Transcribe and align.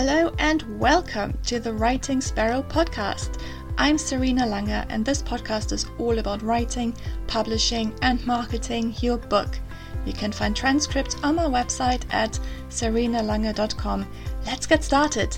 Hello 0.00 0.32
and 0.38 0.62
welcome 0.78 1.36
to 1.46 1.58
the 1.58 1.72
Writing 1.72 2.20
Sparrow 2.20 2.62
podcast. 2.62 3.42
I'm 3.78 3.96
Sarina 3.96 4.42
Langer, 4.42 4.86
and 4.90 5.04
this 5.04 5.20
podcast 5.20 5.72
is 5.72 5.86
all 5.98 6.20
about 6.20 6.40
writing, 6.40 6.94
publishing, 7.26 7.92
and 8.00 8.24
marketing 8.24 8.94
your 9.00 9.16
book. 9.16 9.58
You 10.06 10.12
can 10.12 10.30
find 10.30 10.54
transcripts 10.54 11.16
on 11.24 11.34
my 11.34 11.46
website 11.46 12.04
at 12.14 12.38
sarinalanger.com. 12.68 14.06
Let's 14.46 14.66
get 14.66 14.84
started. 14.84 15.36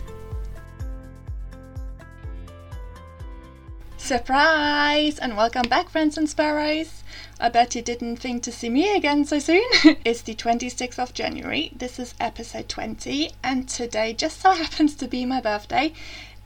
Surprise! 3.97 5.19
And 5.21 5.39
welcome 5.39 5.71
back, 5.71 5.89
friends 5.89 6.19
and 6.19 6.29
sparrows. 6.29 7.00
I 7.39 7.49
bet 7.49 7.75
you 7.75 7.83
didn't 7.83 8.17
think 8.17 8.43
to 8.43 8.53
see 8.53 8.69
me 8.69 8.95
again 8.95 9.25
so 9.25 9.39
soon. 9.39 9.65
it's 10.05 10.23
the 10.23 10.35
26th 10.35 10.99
of 10.99 11.15
January. 11.15 11.73
This 11.75 11.99
is 11.99 12.15
episode 12.21 12.69
20, 12.69 13.33
and 13.43 13.69
today 13.69 14.13
just 14.13 14.41
so 14.41 14.53
happens 14.65 14.95
to 14.97 15.09
be 15.09 15.25
my 15.25 15.41
birthday. 15.41 15.93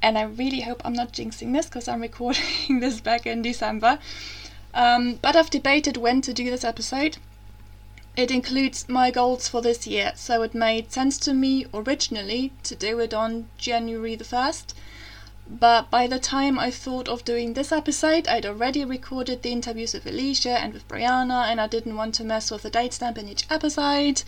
And 0.02 0.16
I 0.16 0.22
really 0.22 0.60
hope 0.60 0.82
I'm 0.84 0.92
not 0.92 1.12
jinxing 1.12 1.52
this 1.52 1.66
because 1.66 1.88
I'm 1.88 2.00
recording 2.10 2.80
this 2.80 3.00
back 3.00 3.26
in 3.26 3.42
December. 3.42 3.98
Um, 4.72 5.18
but 5.22 5.36
I've 5.36 5.50
debated 5.50 5.96
when 5.96 6.20
to 6.22 6.32
do 6.32 6.50
this 6.50 6.64
episode. 6.64 7.18
It 8.16 8.30
includes 8.30 8.88
my 8.88 9.10
goals 9.10 9.48
for 9.48 9.60
this 9.60 9.86
year, 9.86 10.12
so 10.14 10.42
it 10.42 10.54
made 10.54 10.92
sense 10.92 11.18
to 11.18 11.34
me 11.34 11.66
originally 11.74 12.52
to 12.62 12.74
do 12.74 13.00
it 13.00 13.12
on 13.12 13.48
January 13.58 14.14
the 14.14 14.24
1st 14.24 14.74
but 15.46 15.90
by 15.90 16.06
the 16.06 16.18
time 16.18 16.58
I 16.58 16.70
thought 16.70 17.06
of 17.06 17.22
doing 17.22 17.52
this 17.52 17.70
episode, 17.70 18.26
I'd 18.28 18.46
already 18.46 18.82
recorded 18.82 19.42
the 19.42 19.52
interviews 19.52 19.92
with 19.92 20.06
Alicia 20.06 20.58
and 20.58 20.72
with 20.72 20.88
Brianna, 20.88 21.48
and 21.48 21.60
I 21.60 21.66
didn't 21.66 21.96
want 21.96 22.14
to 22.14 22.24
mess 22.24 22.50
with 22.50 22.62
the 22.62 22.70
date 22.70 22.94
stamp 22.94 23.18
in 23.18 23.28
each 23.28 23.44
episode. 23.50 24.22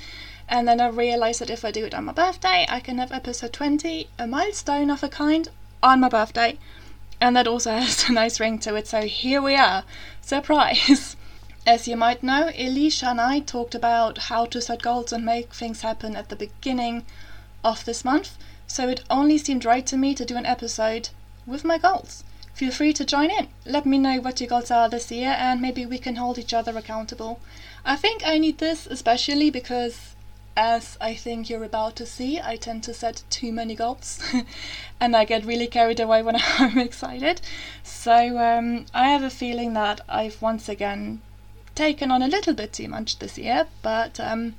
And 0.46 0.68
then 0.68 0.78
I 0.78 0.88
realized 0.88 1.40
that 1.40 1.48
if 1.48 1.64
I 1.64 1.70
do 1.70 1.86
it 1.86 1.94
on 1.94 2.04
my 2.04 2.12
birthday, 2.12 2.66
I 2.68 2.80
can 2.80 2.98
have 2.98 3.12
episode 3.12 3.54
20, 3.54 4.10
a 4.18 4.26
milestone 4.26 4.90
of 4.90 5.02
a 5.02 5.08
kind, 5.08 5.48
on 5.82 6.00
my 6.00 6.10
birthday. 6.10 6.58
And 7.18 7.34
that 7.34 7.48
also 7.48 7.70
has 7.78 8.10
a 8.10 8.12
nice 8.12 8.38
ring 8.38 8.58
to 8.58 8.74
it, 8.74 8.86
so 8.86 9.02
here 9.02 9.40
we 9.40 9.56
are. 9.56 9.84
Surprise! 10.20 11.16
As 11.66 11.88
you 11.88 11.96
might 11.96 12.22
know, 12.22 12.50
Alicia 12.58 13.06
and 13.06 13.22
I 13.22 13.40
talked 13.40 13.74
about 13.74 14.18
how 14.18 14.44
to 14.44 14.60
set 14.60 14.82
goals 14.82 15.14
and 15.14 15.24
make 15.24 15.54
things 15.54 15.80
happen 15.80 16.14
at 16.14 16.28
the 16.28 16.36
beginning 16.36 17.06
of 17.64 17.86
this 17.86 18.04
month 18.04 18.36
so 18.66 18.88
it 18.88 19.04
only 19.08 19.38
seemed 19.38 19.64
right 19.64 19.86
to 19.86 19.96
me 19.96 20.14
to 20.14 20.24
do 20.24 20.36
an 20.36 20.46
episode 20.46 21.10
with 21.46 21.64
my 21.64 21.78
goals. 21.78 22.24
Feel 22.56 22.72
free 22.72 22.92
to 22.94 23.04
join 23.04 23.30
in. 23.30 23.48
Let 23.66 23.84
me 23.84 23.98
know 23.98 24.18
what 24.18 24.40
your 24.40 24.48
goals 24.48 24.70
are 24.70 24.88
this 24.88 25.10
year, 25.10 25.36
and 25.38 25.60
maybe 25.60 25.84
we 25.84 25.98
can 25.98 26.16
hold 26.16 26.38
each 26.38 26.54
other 26.54 26.76
accountable. 26.76 27.38
I 27.84 27.96
think 27.96 28.26
I 28.26 28.38
need 28.38 28.58
this 28.58 28.86
especially 28.86 29.50
because, 29.50 30.16
as 30.56 30.96
I 31.00 31.14
think 31.14 31.50
you're 31.50 31.64
about 31.64 31.96
to 31.96 32.06
see, 32.06 32.40
I 32.40 32.56
tend 32.56 32.82
to 32.84 32.94
set 32.94 33.24
too 33.28 33.52
many 33.52 33.74
goals 33.74 34.22
and 35.00 35.14
I 35.14 35.26
get 35.26 35.44
really 35.44 35.66
carried 35.66 36.00
away 36.00 36.22
when 36.22 36.36
I'm 36.58 36.78
excited. 36.78 37.42
So 37.82 38.38
um, 38.38 38.86
I 38.94 39.08
have 39.08 39.22
a 39.22 39.28
feeling 39.28 39.74
that 39.74 40.00
I've 40.08 40.40
once 40.40 40.68
again 40.68 41.20
taken 41.74 42.10
on 42.10 42.22
a 42.22 42.28
little 42.28 42.54
bit 42.54 42.72
too 42.72 42.88
much 42.88 43.18
this 43.18 43.36
year, 43.36 43.66
but 43.82 44.18
um, 44.18 44.54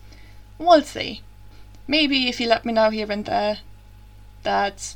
we'll 0.59 0.83
see. 0.83 1.23
Maybe 1.87 2.27
if 2.27 2.39
you 2.39 2.47
let 2.47 2.63
me 2.63 2.73
know 2.73 2.91
here 2.91 3.11
and 3.11 3.25
there 3.25 3.57
that 4.47 4.95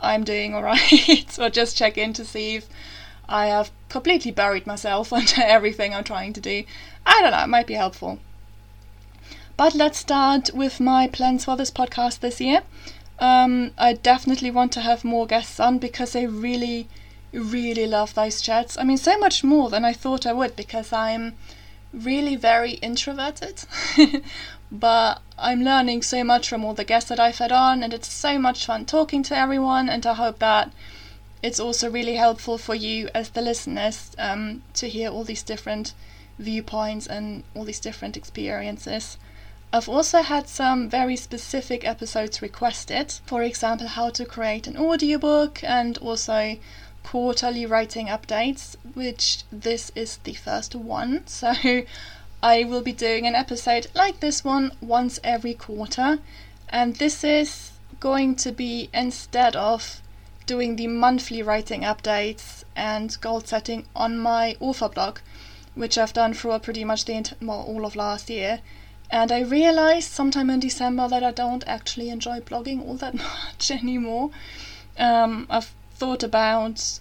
I'm 0.00 0.22
doing 0.22 0.54
alright, 0.54 1.36
or 1.40 1.50
just 1.50 1.76
check 1.76 1.98
in 1.98 2.12
to 2.12 2.24
see 2.24 2.54
if 2.54 2.68
I 3.28 3.46
have 3.46 3.72
completely 3.88 4.30
buried 4.30 4.64
myself 4.64 5.12
under 5.20 5.42
everything 5.42 5.92
I'm 5.92 6.04
trying 6.04 6.32
to 6.34 6.40
do. 6.40 6.62
I 7.04 7.20
don't 7.20 7.32
know, 7.32 7.42
it 7.42 7.48
might 7.48 7.66
be 7.66 7.74
helpful. 7.74 8.20
But 9.56 9.74
let's 9.74 9.98
start 9.98 10.54
with 10.54 10.78
my 10.78 11.08
plans 11.08 11.44
for 11.44 11.56
this 11.56 11.70
podcast 11.72 12.20
this 12.20 12.40
year. 12.40 12.62
Um, 13.18 13.72
I 13.76 13.94
definitely 13.94 14.52
want 14.52 14.70
to 14.72 14.80
have 14.80 15.04
more 15.04 15.26
guests 15.26 15.58
on 15.58 15.78
because 15.78 16.14
I 16.14 16.22
really, 16.22 16.88
really 17.32 17.88
love 17.88 18.14
those 18.14 18.40
chats. 18.40 18.78
I 18.78 18.84
mean, 18.84 18.98
so 18.98 19.18
much 19.18 19.42
more 19.42 19.68
than 19.68 19.84
I 19.84 19.94
thought 19.94 20.26
I 20.26 20.32
would 20.32 20.54
because 20.54 20.92
I'm 20.92 21.34
really 21.92 22.36
very 22.36 22.74
introverted. 22.74 23.64
but 24.72 25.20
I'm 25.38 25.62
learning 25.62 26.00
so 26.00 26.24
much 26.24 26.48
from 26.48 26.64
all 26.64 26.72
the 26.72 26.84
guests 26.84 27.10
that 27.10 27.20
I've 27.20 27.36
had 27.36 27.52
on, 27.52 27.82
and 27.82 27.92
it's 27.92 28.10
so 28.10 28.38
much 28.38 28.64
fun 28.64 28.86
talking 28.86 29.22
to 29.24 29.36
everyone. 29.36 29.90
And 29.90 30.06
I 30.06 30.14
hope 30.14 30.38
that 30.38 30.72
it's 31.42 31.60
also 31.60 31.90
really 31.90 32.14
helpful 32.14 32.56
for 32.56 32.74
you 32.74 33.10
as 33.14 33.30
the 33.30 33.42
listeners 33.42 34.12
um, 34.18 34.62
to 34.74 34.88
hear 34.88 35.10
all 35.10 35.24
these 35.24 35.42
different 35.42 35.92
viewpoints 36.38 37.06
and 37.06 37.44
all 37.54 37.64
these 37.64 37.80
different 37.80 38.16
experiences. 38.16 39.18
I've 39.74 39.88
also 39.88 40.22
had 40.22 40.48
some 40.48 40.88
very 40.88 41.16
specific 41.16 41.86
episodes 41.86 42.40
requested, 42.40 43.12
for 43.26 43.42
example, 43.42 43.88
how 43.88 44.08
to 44.10 44.24
create 44.24 44.66
an 44.66 44.78
audiobook 44.78 45.62
and 45.62 45.98
also 45.98 46.56
quarterly 47.02 47.66
writing 47.66 48.06
updates, 48.06 48.76
which 48.94 49.44
this 49.50 49.90
is 49.94 50.18
the 50.24 50.34
first 50.34 50.74
one. 50.74 51.24
So 51.26 51.52
I 52.44 52.64
will 52.64 52.82
be 52.82 52.92
doing 52.92 53.24
an 53.24 53.36
episode 53.36 53.86
like 53.94 54.18
this 54.18 54.42
one 54.42 54.72
once 54.80 55.20
every 55.22 55.54
quarter, 55.54 56.18
and 56.68 56.96
this 56.96 57.22
is 57.22 57.70
going 58.00 58.34
to 58.36 58.50
be 58.50 58.90
instead 58.92 59.54
of 59.54 60.02
doing 60.44 60.74
the 60.74 60.88
monthly 60.88 61.40
writing 61.40 61.82
updates 61.82 62.64
and 62.74 63.16
goal 63.20 63.42
setting 63.42 63.86
on 63.94 64.18
my 64.18 64.56
author 64.58 64.88
blog, 64.88 65.20
which 65.76 65.96
I've 65.96 66.12
done 66.12 66.34
for 66.34 66.58
pretty 66.58 66.82
much 66.84 67.04
the 67.04 67.32
well, 67.40 67.62
all 67.62 67.86
of 67.86 67.94
last 67.94 68.28
year. 68.28 68.58
And 69.08 69.30
I 69.30 69.42
realized 69.42 70.10
sometime 70.10 70.50
in 70.50 70.58
December 70.58 71.06
that 71.06 71.22
I 71.22 71.30
don't 71.30 71.62
actually 71.68 72.10
enjoy 72.10 72.40
blogging 72.40 72.84
all 72.84 72.96
that 72.96 73.14
much 73.46 73.70
anymore. 73.70 74.30
Um, 74.98 75.46
I've 75.48 75.72
thought 75.94 76.24
about 76.24 76.98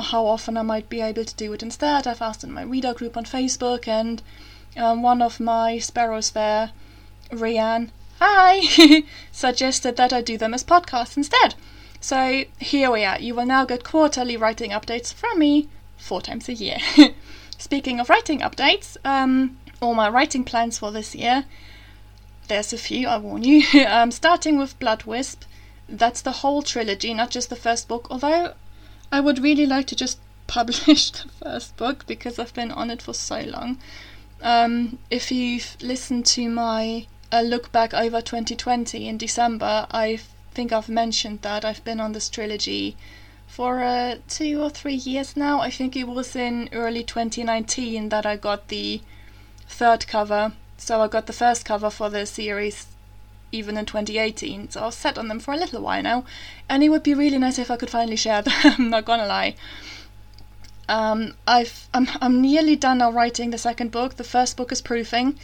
how 0.00 0.26
often 0.26 0.56
I 0.56 0.62
might 0.62 0.88
be 0.88 1.00
able 1.00 1.24
to 1.24 1.34
do 1.34 1.52
it 1.52 1.62
instead. 1.62 2.06
I've 2.06 2.22
asked 2.22 2.44
in 2.44 2.52
my 2.52 2.62
reader 2.62 2.94
group 2.94 3.16
on 3.16 3.24
Facebook, 3.24 3.88
and 3.88 4.22
um, 4.76 5.02
one 5.02 5.22
of 5.22 5.40
my 5.40 5.78
sparrows 5.78 6.30
there, 6.30 6.72
Rianne, 7.30 7.90
hi, 8.20 9.02
suggested 9.32 9.96
that 9.96 10.12
I 10.12 10.20
do 10.20 10.36
them 10.38 10.54
as 10.54 10.64
podcasts 10.64 11.16
instead. 11.16 11.54
So 12.00 12.44
here 12.58 12.90
we 12.90 13.04
are. 13.04 13.18
You 13.18 13.34
will 13.34 13.46
now 13.46 13.64
get 13.64 13.84
quarterly 13.84 14.36
writing 14.36 14.70
updates 14.70 15.14
from 15.14 15.38
me 15.38 15.68
four 15.96 16.20
times 16.20 16.48
a 16.48 16.54
year. 16.54 16.78
Speaking 17.58 18.00
of 18.00 18.10
writing 18.10 18.40
updates, 18.40 18.96
um, 19.04 19.58
all 19.80 19.94
my 19.94 20.08
writing 20.08 20.44
plans 20.44 20.78
for 20.78 20.90
this 20.90 21.14
year. 21.14 21.44
There's 22.48 22.72
a 22.72 22.78
few, 22.78 23.06
I 23.06 23.18
warn 23.18 23.44
you. 23.44 23.62
um, 23.86 24.10
starting 24.10 24.58
with 24.58 24.78
Blood 24.78 25.04
Wisp. 25.04 25.44
That's 25.88 26.22
the 26.22 26.32
whole 26.32 26.62
trilogy, 26.62 27.14
not 27.14 27.30
just 27.30 27.50
the 27.50 27.56
first 27.56 27.86
book. 27.86 28.08
Although 28.10 28.54
I 29.12 29.20
would 29.20 29.40
really 29.40 29.66
like 29.66 29.86
to 29.88 29.94
just 29.94 30.18
publish 30.46 31.10
the 31.10 31.28
first 31.28 31.76
book 31.76 32.06
because 32.06 32.38
I've 32.38 32.54
been 32.54 32.72
on 32.72 32.90
it 32.90 33.02
for 33.02 33.12
so 33.12 33.40
long. 33.40 33.78
Um, 34.40 34.98
if 35.10 35.30
you've 35.30 35.76
listened 35.82 36.26
to 36.26 36.48
my 36.48 37.06
uh, 37.30 37.42
look 37.42 37.70
back 37.72 37.92
over 37.94 38.20
2020 38.20 39.06
in 39.06 39.18
December, 39.18 39.86
I 39.90 40.18
think 40.52 40.72
I've 40.72 40.88
mentioned 40.88 41.42
that 41.42 41.64
I've 41.64 41.84
been 41.84 42.00
on 42.00 42.12
this 42.12 42.28
trilogy 42.28 42.96
for 43.46 43.82
uh, 43.82 44.16
two 44.28 44.60
or 44.60 44.70
three 44.70 44.94
years 44.94 45.36
now. 45.36 45.60
I 45.60 45.70
think 45.70 45.94
it 45.94 46.08
was 46.08 46.34
in 46.34 46.70
early 46.72 47.04
2019 47.04 48.08
that 48.08 48.24
I 48.24 48.36
got 48.36 48.68
the 48.68 49.02
third 49.68 50.06
cover. 50.06 50.52
So 50.78 51.00
I 51.02 51.08
got 51.08 51.26
the 51.26 51.32
first 51.32 51.64
cover 51.64 51.90
for 51.90 52.10
the 52.10 52.26
series 52.26 52.86
even 53.52 53.76
in 53.76 53.86
2018. 53.86 54.70
So 54.70 54.84
I've 54.84 54.94
sat 54.94 55.18
on 55.18 55.28
them 55.28 55.38
for 55.38 55.54
a 55.54 55.56
little 55.56 55.82
while 55.82 56.02
now, 56.02 56.24
and 56.68 56.82
it 56.82 56.88
would 56.88 57.02
be 57.02 57.14
really 57.14 57.38
nice 57.38 57.58
if 57.58 57.70
I 57.70 57.76
could 57.76 57.90
finally 57.90 58.16
share 58.16 58.42
them. 58.42 58.54
I'm 58.64 58.90
not 58.90 59.04
gonna 59.04 59.26
lie. 59.26 59.54
Um, 60.88 61.34
I've 61.46 61.88
I'm 61.94 62.08
I'm 62.20 62.40
nearly 62.40 62.76
done 62.76 62.98
now 62.98 63.12
writing 63.12 63.50
the 63.50 63.58
second 63.58 63.92
book. 63.92 64.16
The 64.16 64.24
first 64.24 64.56
book 64.56 64.72
is 64.72 64.82
proofing. 64.82 65.38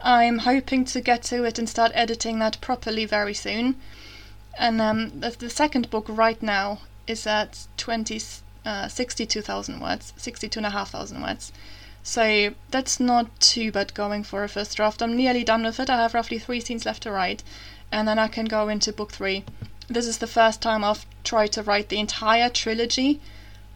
I'm 0.00 0.40
hoping 0.40 0.84
to 0.86 1.00
get 1.00 1.22
to 1.24 1.44
it 1.44 1.58
and 1.58 1.68
start 1.68 1.90
editing 1.94 2.38
that 2.38 2.60
properly 2.60 3.06
very 3.06 3.34
soon. 3.34 3.76
And 4.58 4.80
um, 4.80 5.20
the, 5.20 5.30
the 5.30 5.50
second 5.50 5.90
book 5.90 6.06
right 6.08 6.40
now 6.42 6.80
is 7.06 7.26
at 7.26 7.66
20, 7.78 8.20
uh, 8.64 8.88
62,000 8.88 9.80
words, 9.80 10.12
62,500 10.16 11.22
words. 11.22 11.52
So 12.06 12.52
that's 12.70 13.00
not 13.00 13.40
too 13.40 13.72
bad 13.72 13.94
going 13.94 14.24
for 14.24 14.44
a 14.44 14.48
first 14.48 14.76
draft. 14.76 15.02
I'm 15.02 15.16
nearly 15.16 15.42
done 15.42 15.64
with 15.64 15.80
it. 15.80 15.88
I 15.88 16.02
have 16.02 16.12
roughly 16.12 16.38
three 16.38 16.60
scenes 16.60 16.84
left 16.84 17.02
to 17.04 17.10
write, 17.10 17.42
and 17.90 18.06
then 18.06 18.18
I 18.18 18.28
can 18.28 18.44
go 18.44 18.68
into 18.68 18.92
book 18.92 19.10
three. 19.10 19.42
This 19.88 20.06
is 20.06 20.18
the 20.18 20.26
first 20.26 20.60
time 20.60 20.84
I've 20.84 21.06
tried 21.24 21.52
to 21.52 21.62
write 21.62 21.88
the 21.88 21.98
entire 21.98 22.50
trilogy 22.50 23.22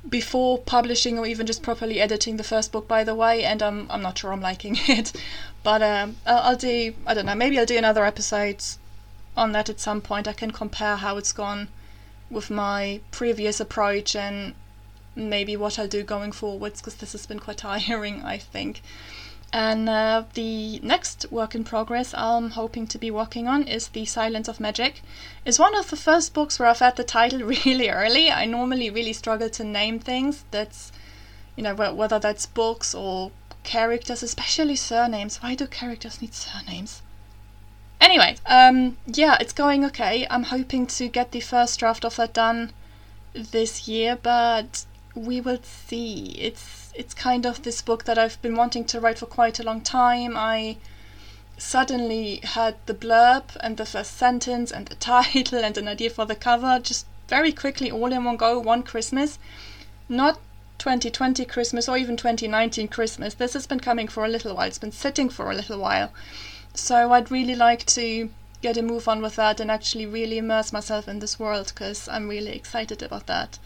before 0.06 0.58
publishing 0.58 1.18
or 1.18 1.24
even 1.24 1.46
just 1.46 1.62
properly 1.62 2.00
editing 2.00 2.36
the 2.36 2.44
first 2.44 2.70
book 2.70 2.86
by 2.86 3.02
the 3.02 3.14
way 3.14 3.44
and 3.44 3.62
I'm, 3.62 3.90
I'm 3.90 4.02
not 4.02 4.18
sure 4.18 4.32
I'm 4.32 4.40
liking 4.40 4.76
it 4.88 5.12
but 5.62 5.82
um, 5.82 6.16
I'll, 6.26 6.56
do 6.56 6.94
I 7.06 7.14
don't 7.14 7.26
know 7.26 7.34
maybe 7.34 7.58
I'll 7.58 7.66
do 7.66 7.76
another 7.76 8.04
episode 8.04 8.62
on 9.36 9.52
that 9.52 9.68
at 9.68 9.80
some 9.80 10.00
point 10.00 10.28
I 10.28 10.32
can 10.32 10.50
compare 10.50 10.96
how 10.96 11.16
it's 11.16 11.32
gone 11.32 11.68
with 12.30 12.48
my 12.48 13.00
previous 13.10 13.58
approach 13.58 14.14
and 14.14 14.54
maybe 15.18 15.56
what 15.56 15.78
I'll 15.78 15.88
do 15.88 16.02
going 16.02 16.32
forwards 16.32 16.80
because 16.80 16.96
this 16.96 17.12
has 17.12 17.26
been 17.26 17.38
quite 17.38 17.58
tiring 17.68 18.22
I 18.22 18.38
think 18.38 18.82
And 19.52 19.88
uh, 19.88 20.24
the 20.34 20.78
next 20.80 21.26
work 21.30 21.54
in 21.54 21.64
progress 21.64 22.12
I'm 22.14 22.50
hoping 22.50 22.86
to 22.88 22.98
be 22.98 23.10
working 23.10 23.48
on 23.48 23.62
is 23.62 23.88
The 23.88 24.04
Silence 24.04 24.46
of 24.46 24.60
Magic. 24.60 25.02
It's 25.46 25.58
one 25.58 25.74
of 25.74 25.88
the 25.88 25.96
first 25.96 26.34
books 26.34 26.58
where 26.58 26.68
I've 26.68 26.80
had 26.80 26.96
the 26.96 27.04
title 27.04 27.42
really 27.64 27.88
early. 27.88 28.30
I 28.30 28.44
normally 28.44 28.90
really 28.90 29.14
struggle 29.14 29.48
to 29.48 29.64
name 29.64 30.00
things. 30.00 30.44
That's, 30.50 30.92
you 31.56 31.62
know, 31.62 31.74
whether 31.74 32.18
that's 32.18 32.44
books 32.44 32.94
or 32.94 33.30
characters, 33.64 34.22
especially 34.22 34.76
surnames. 34.76 35.38
Why 35.42 35.54
do 35.54 35.66
characters 35.66 36.20
need 36.20 36.34
surnames? 36.34 37.00
Anyway, 38.00 38.36
um, 38.46 38.98
yeah, 39.06 39.38
it's 39.40 39.54
going 39.54 39.84
okay. 39.86 40.26
I'm 40.30 40.44
hoping 40.44 40.86
to 40.98 41.08
get 41.08 41.32
the 41.32 41.40
first 41.40 41.80
draft 41.80 42.04
of 42.04 42.16
that 42.16 42.34
done 42.34 42.72
this 43.32 43.88
year, 43.88 44.16
but 44.16 44.84
we 45.18 45.40
will 45.40 45.58
see. 45.62 46.36
It's 46.38 46.92
it's 46.94 47.14
kind 47.14 47.44
of 47.44 47.62
this 47.62 47.82
book 47.82 48.04
that 48.04 48.18
I've 48.18 48.40
been 48.40 48.54
wanting 48.54 48.84
to 48.86 49.00
write 49.00 49.18
for 49.18 49.26
quite 49.26 49.58
a 49.58 49.62
long 49.64 49.80
time. 49.80 50.36
I 50.36 50.76
suddenly 51.56 52.36
had 52.44 52.76
the 52.86 52.94
blurb 52.94 53.56
and 53.60 53.76
the 53.76 53.86
first 53.86 54.16
sentence 54.16 54.70
and 54.70 54.86
the 54.86 54.94
title 55.12 55.64
and 55.64 55.76
an 55.76 55.88
idea 55.88 56.10
for 56.10 56.24
the 56.24 56.36
cover 56.36 56.78
just 56.78 57.06
very 57.28 57.52
quickly 57.52 57.90
all 57.90 58.12
in 58.12 58.24
one 58.24 58.36
go 58.36 58.58
one 58.60 58.82
Christmas. 58.82 59.38
Not 60.08 60.38
2020 60.78 61.44
Christmas 61.44 61.88
or 61.88 61.96
even 61.96 62.16
2019 62.16 62.86
Christmas. 62.88 63.34
This 63.34 63.54
has 63.54 63.66
been 63.66 63.80
coming 63.80 64.06
for 64.06 64.24
a 64.24 64.28
little 64.28 64.54
while. 64.54 64.68
It's 64.68 64.78
been 64.78 64.92
sitting 64.92 65.28
for 65.28 65.50
a 65.50 65.54
little 65.54 65.78
while. 65.78 66.12
So 66.74 67.12
I'd 67.12 67.32
really 67.32 67.56
like 67.56 67.84
to 67.86 68.30
get 68.62 68.76
a 68.76 68.82
move 68.82 69.08
on 69.08 69.20
with 69.20 69.36
that 69.36 69.60
and 69.60 69.70
actually 69.70 70.06
really 70.06 70.38
immerse 70.38 70.72
myself 70.72 71.08
in 71.08 71.18
this 71.18 71.38
world 71.38 71.72
because 71.74 72.08
I'm 72.08 72.28
really 72.28 72.52
excited 72.52 73.02
about 73.02 73.26
that. 73.26 73.58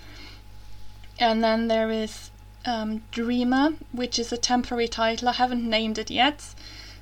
And 1.19 1.43
then 1.43 1.69
there 1.69 1.91
is 1.91 2.31
um, 2.65 3.03
Dreamer, 3.11 3.75
which 3.93 4.19
is 4.19 4.33
a 4.33 4.37
temporary 4.37 4.89
title. 4.89 5.29
I 5.29 5.33
haven't 5.33 5.69
named 5.69 5.99
it 5.99 6.11
yet, 6.11 6.55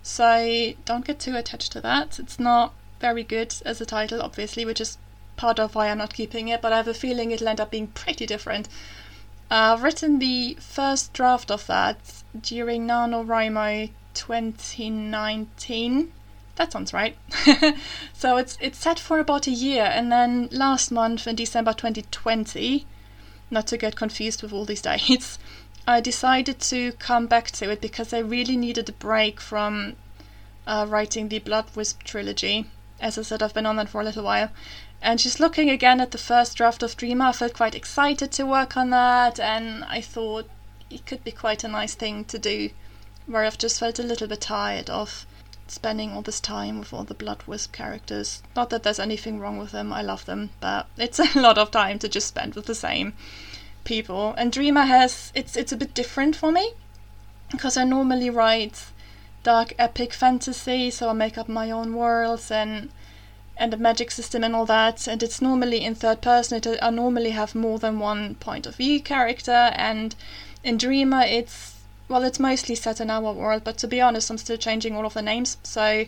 so 0.02 0.72
don't 0.84 1.04
get 1.04 1.20
too 1.20 1.36
attached 1.36 1.72
to 1.72 1.80
that. 1.80 2.18
It's 2.18 2.38
not 2.38 2.74
very 3.00 3.22
good 3.24 3.54
as 3.64 3.80
a 3.80 3.86
title, 3.86 4.20
obviously, 4.22 4.64
which 4.64 4.80
is 4.80 4.98
part 5.36 5.58
of 5.58 5.74
why 5.74 5.88
I'm 5.88 5.98
not 5.98 6.14
keeping 6.14 6.48
it, 6.48 6.60
but 6.60 6.72
I 6.72 6.76
have 6.76 6.88
a 6.88 6.94
feeling 6.94 7.30
it'll 7.30 7.48
end 7.48 7.60
up 7.60 7.70
being 7.70 7.86
pretty 7.88 8.26
different. 8.26 8.68
I've 9.50 9.82
written 9.82 10.18
the 10.18 10.56
first 10.60 11.12
draft 11.12 11.50
of 11.50 11.66
that 11.66 11.98
during 12.40 12.86
NaNoWriMo 12.86 13.90
2019. 14.14 16.12
That 16.56 16.72
sounds 16.72 16.92
right. 16.92 17.16
so 18.12 18.36
it's 18.36 18.58
it's 18.60 18.78
set 18.78 18.98
for 18.98 19.18
about 19.18 19.46
a 19.46 19.50
year, 19.50 19.84
and 19.84 20.12
then 20.12 20.48
last 20.52 20.92
month 20.92 21.26
in 21.26 21.36
December 21.36 21.72
2020, 21.72 22.86
not 23.50 23.66
to 23.68 23.76
get 23.76 23.96
confused 23.96 24.42
with 24.42 24.52
all 24.52 24.64
these 24.64 24.82
dates, 24.82 25.38
I 25.86 26.00
decided 26.00 26.60
to 26.60 26.92
come 26.92 27.26
back 27.26 27.50
to 27.52 27.70
it 27.70 27.80
because 27.80 28.12
I 28.12 28.18
really 28.18 28.56
needed 28.56 28.88
a 28.88 28.92
break 28.92 29.40
from 29.40 29.96
uh, 30.66 30.86
writing 30.88 31.28
the 31.28 31.38
Blood 31.38 31.66
Wisp 31.74 32.02
trilogy. 32.04 32.66
As 33.00 33.18
I 33.18 33.22
said, 33.22 33.42
I've 33.42 33.54
been 33.54 33.66
on 33.66 33.76
that 33.76 33.88
for 33.88 34.00
a 34.00 34.04
little 34.04 34.24
while. 34.24 34.50
And 35.02 35.18
just 35.18 35.40
looking 35.40 35.70
again 35.70 36.00
at 36.00 36.10
the 36.10 36.18
first 36.18 36.56
draft 36.56 36.82
of 36.82 36.96
Dreamer, 36.96 37.26
I 37.26 37.32
felt 37.32 37.54
quite 37.54 37.74
excited 37.74 38.30
to 38.32 38.44
work 38.44 38.76
on 38.76 38.90
that, 38.90 39.40
and 39.40 39.82
I 39.84 40.00
thought 40.00 40.48
it 40.90 41.06
could 41.06 41.24
be 41.24 41.32
quite 41.32 41.64
a 41.64 41.68
nice 41.68 41.94
thing 41.94 42.24
to 42.26 42.38
do, 42.38 42.70
where 43.26 43.44
I've 43.44 43.58
just 43.58 43.80
felt 43.80 43.98
a 43.98 44.02
little 44.02 44.28
bit 44.28 44.42
tired 44.42 44.90
of 44.90 45.24
spending 45.70 46.12
all 46.12 46.22
this 46.22 46.40
time 46.40 46.78
with 46.78 46.92
all 46.92 47.04
the 47.04 47.14
Blood 47.14 47.42
Wisp 47.46 47.72
characters. 47.72 48.42
Not 48.56 48.70
that 48.70 48.82
there's 48.82 48.98
anything 48.98 49.38
wrong 49.38 49.58
with 49.58 49.72
them, 49.72 49.92
I 49.92 50.02
love 50.02 50.26
them, 50.26 50.50
but 50.60 50.86
it's 50.96 51.18
a 51.18 51.38
lot 51.38 51.58
of 51.58 51.70
time 51.70 51.98
to 52.00 52.08
just 52.08 52.26
spend 52.26 52.54
with 52.54 52.66
the 52.66 52.74
same 52.74 53.14
people. 53.84 54.34
And 54.36 54.52
Dreamer 54.52 54.84
has 54.84 55.32
it's 55.34 55.56
it's 55.56 55.72
a 55.72 55.76
bit 55.76 55.94
different 55.94 56.36
for 56.36 56.52
me 56.52 56.72
because 57.50 57.76
I 57.76 57.84
normally 57.84 58.30
write 58.30 58.86
dark 59.42 59.74
epic 59.78 60.12
fantasy, 60.12 60.90
so 60.90 61.08
I 61.08 61.12
make 61.12 61.38
up 61.38 61.48
my 61.48 61.70
own 61.70 61.94
worlds 61.94 62.50
and 62.50 62.90
and 63.56 63.72
the 63.72 63.76
magic 63.76 64.10
system 64.10 64.42
and 64.42 64.56
all 64.56 64.66
that. 64.66 65.06
And 65.06 65.22
it's 65.22 65.42
normally 65.42 65.84
in 65.84 65.94
third 65.94 66.22
person. 66.22 66.56
It, 66.56 66.78
I 66.82 66.90
normally 66.90 67.30
have 67.30 67.54
more 67.54 67.78
than 67.78 67.98
one 67.98 68.34
point 68.36 68.66
of 68.66 68.76
view 68.76 69.00
character. 69.00 69.70
And 69.74 70.14
in 70.64 70.78
Dreamer, 70.78 71.22
it's 71.22 71.79
well, 72.10 72.24
it's 72.24 72.40
mostly 72.40 72.74
set 72.74 73.00
in 73.00 73.08
our 73.08 73.32
world. 73.32 73.62
But 73.64 73.78
to 73.78 73.86
be 73.86 74.00
honest, 74.00 74.28
I'm 74.30 74.38
still 74.38 74.56
changing 74.56 74.96
all 74.96 75.06
of 75.06 75.14
the 75.14 75.22
names. 75.22 75.56
So 75.62 76.06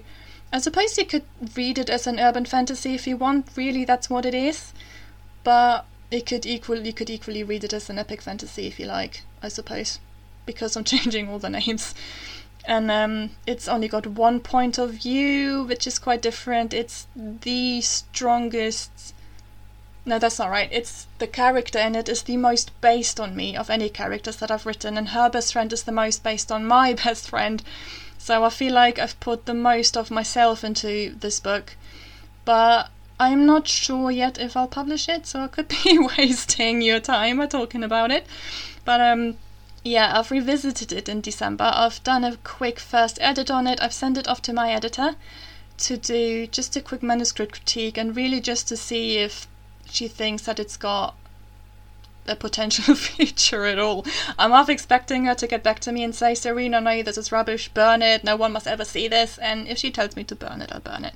I 0.53 0.59
suppose 0.59 0.99
you 0.99 1.07
could 1.07 1.25
read 1.57 1.79
it 1.79 1.89
as 1.89 2.07
an 2.07 2.19
urban 2.21 2.45
fantasy 2.45 2.95
if 2.95 3.07
you 3.07 3.17
want. 3.17 3.49
Really, 3.57 3.85
that's 3.85 4.11
what 4.11 4.27
it 4.27 4.35
is. 4.35 4.73
But 5.45 5.87
it 6.11 6.27
could 6.27 6.45
equally 6.45 6.87
you 6.87 6.93
could 6.93 7.09
equally 7.09 7.43
read 7.43 7.65
it 7.65 7.73
as 7.73 7.89
an 7.89 7.99
epic 7.99 8.21
fantasy 8.21 8.67
if 8.67 8.79
you 8.79 8.87
like, 8.87 9.23
I 9.43 9.49
suppose, 9.49 10.01
because 10.45 10.77
I'm 10.77 10.85
changing 10.93 11.29
all 11.29 11.39
the 11.39 11.49
names. 11.51 11.95
And 12.65 12.91
um, 12.91 13.31
it's 13.47 13.67
only 13.67 13.89
got 13.89 14.07
one 14.07 14.41
point 14.41 14.79
of 14.79 14.91
view, 14.95 15.65
which 15.65 15.87
is 15.87 15.99
quite 15.99 16.23
different. 16.23 16.75
It's 16.75 17.07
the 17.17 17.81
strongest. 17.81 19.15
No, 20.05 20.19
that's 20.19 20.39
not 20.39 20.51
right. 20.51 20.69
It's 20.73 21.07
the 21.19 21.29
character 21.29 21.79
in 21.79 21.95
it 21.95 22.09
is 22.09 22.23
the 22.23 22.37
most 22.37 22.73
based 22.81 23.21
on 23.21 23.37
me 23.37 23.57
of 23.57 23.71
any 23.71 23.89
characters 23.89 24.37
that 24.37 24.51
I've 24.51 24.67
written, 24.67 24.99
and 24.99 25.11
her 25.11 25.31
best 25.31 25.53
friend 25.53 25.73
is 25.73 25.85
the 25.85 25.93
most 25.93 26.25
based 26.25 26.51
on 26.51 26.67
my 26.67 26.93
best 27.05 27.29
friend. 27.29 27.63
So 28.19 28.45
I 28.45 28.51
feel 28.51 28.73
like 28.73 28.99
I've 28.99 29.19
put 29.21 29.47
the 29.47 29.55
most 29.55 29.97
of 29.97 30.11
myself 30.11 30.65
into 30.65 31.15
this 31.15 31.39
book. 31.39 31.77
But 32.45 32.91
I'm 33.21 33.47
not 33.47 33.69
sure 33.69 34.11
yet 34.11 34.39
if 34.39 34.57
I'll 34.57 34.67
publish 34.67 35.09
it, 35.09 35.27
so 35.27 35.41
I 35.41 35.47
could 35.47 35.69
be 35.85 35.99
wasting 36.19 36.83
your 36.83 36.99
time 36.99 37.39
by 37.39 37.47
talking 37.47 37.85
about 37.85 38.11
it. 38.11 38.27
But 38.85 39.01
um, 39.01 39.37
yeah, 39.85 40.19
I've 40.19 40.33
revisited 40.33 40.93
it 40.93 41.09
in 41.09 41.21
December. 41.21 41.71
I've 41.73 42.03
done 42.03 42.25
a 42.25 42.37
quick 42.39 42.81
first 42.81 43.19
edit 43.21 43.51
on 43.51 43.69
it. 43.69 43.81
I've 43.81 43.93
sent 43.93 44.19
it 44.19 44.27
off 44.27 44.43
to 44.43 44.53
my 44.53 44.73
editor 44.73 45.15
to 45.79 45.97
do 45.97 46.47
just 46.49 46.77
a 46.77 46.81
quick 46.81 47.03
manuscript 47.03 47.53
critique 47.53 47.97
and 47.97 48.17
really 48.17 48.41
just 48.41 48.69
to 48.69 48.77
see 48.77 49.19
if 49.19 49.47
she 49.87 50.09
thinks 50.09 50.43
that 50.43 50.59
it's 50.59 50.77
got 50.77 51.15
a 52.27 52.37
potential 52.37 52.95
future 52.97 53.65
at 53.65 53.79
all. 53.79 54.07
I'm 54.39 54.51
half 54.51 54.69
expecting 54.69 55.25
her 55.25 55.35
to 55.35 55.47
get 55.47 55.63
back 55.63 55.81
to 55.81 55.93
me 55.93 56.05
and 56.05 56.15
say, 56.15 56.33
Sarina, 56.33 56.83
no, 56.83 57.03
this 57.03 57.19
is 57.19 57.33
rubbish, 57.33 57.69
burn 57.69 58.03
it, 58.03 58.25
no 58.25 58.37
one 58.37 58.53
must 58.53 58.67
ever 58.67 58.85
see 58.85 59.09
this. 59.09 59.39
And 59.39 59.67
if 59.69 59.79
she 59.79 59.91
tells 59.91 60.17
me 60.17 60.25
to 60.25 60.35
burn 60.35 60.63
it, 60.63 60.71
I'll 60.73 60.81
burn 60.81 61.05
it. 61.05 61.15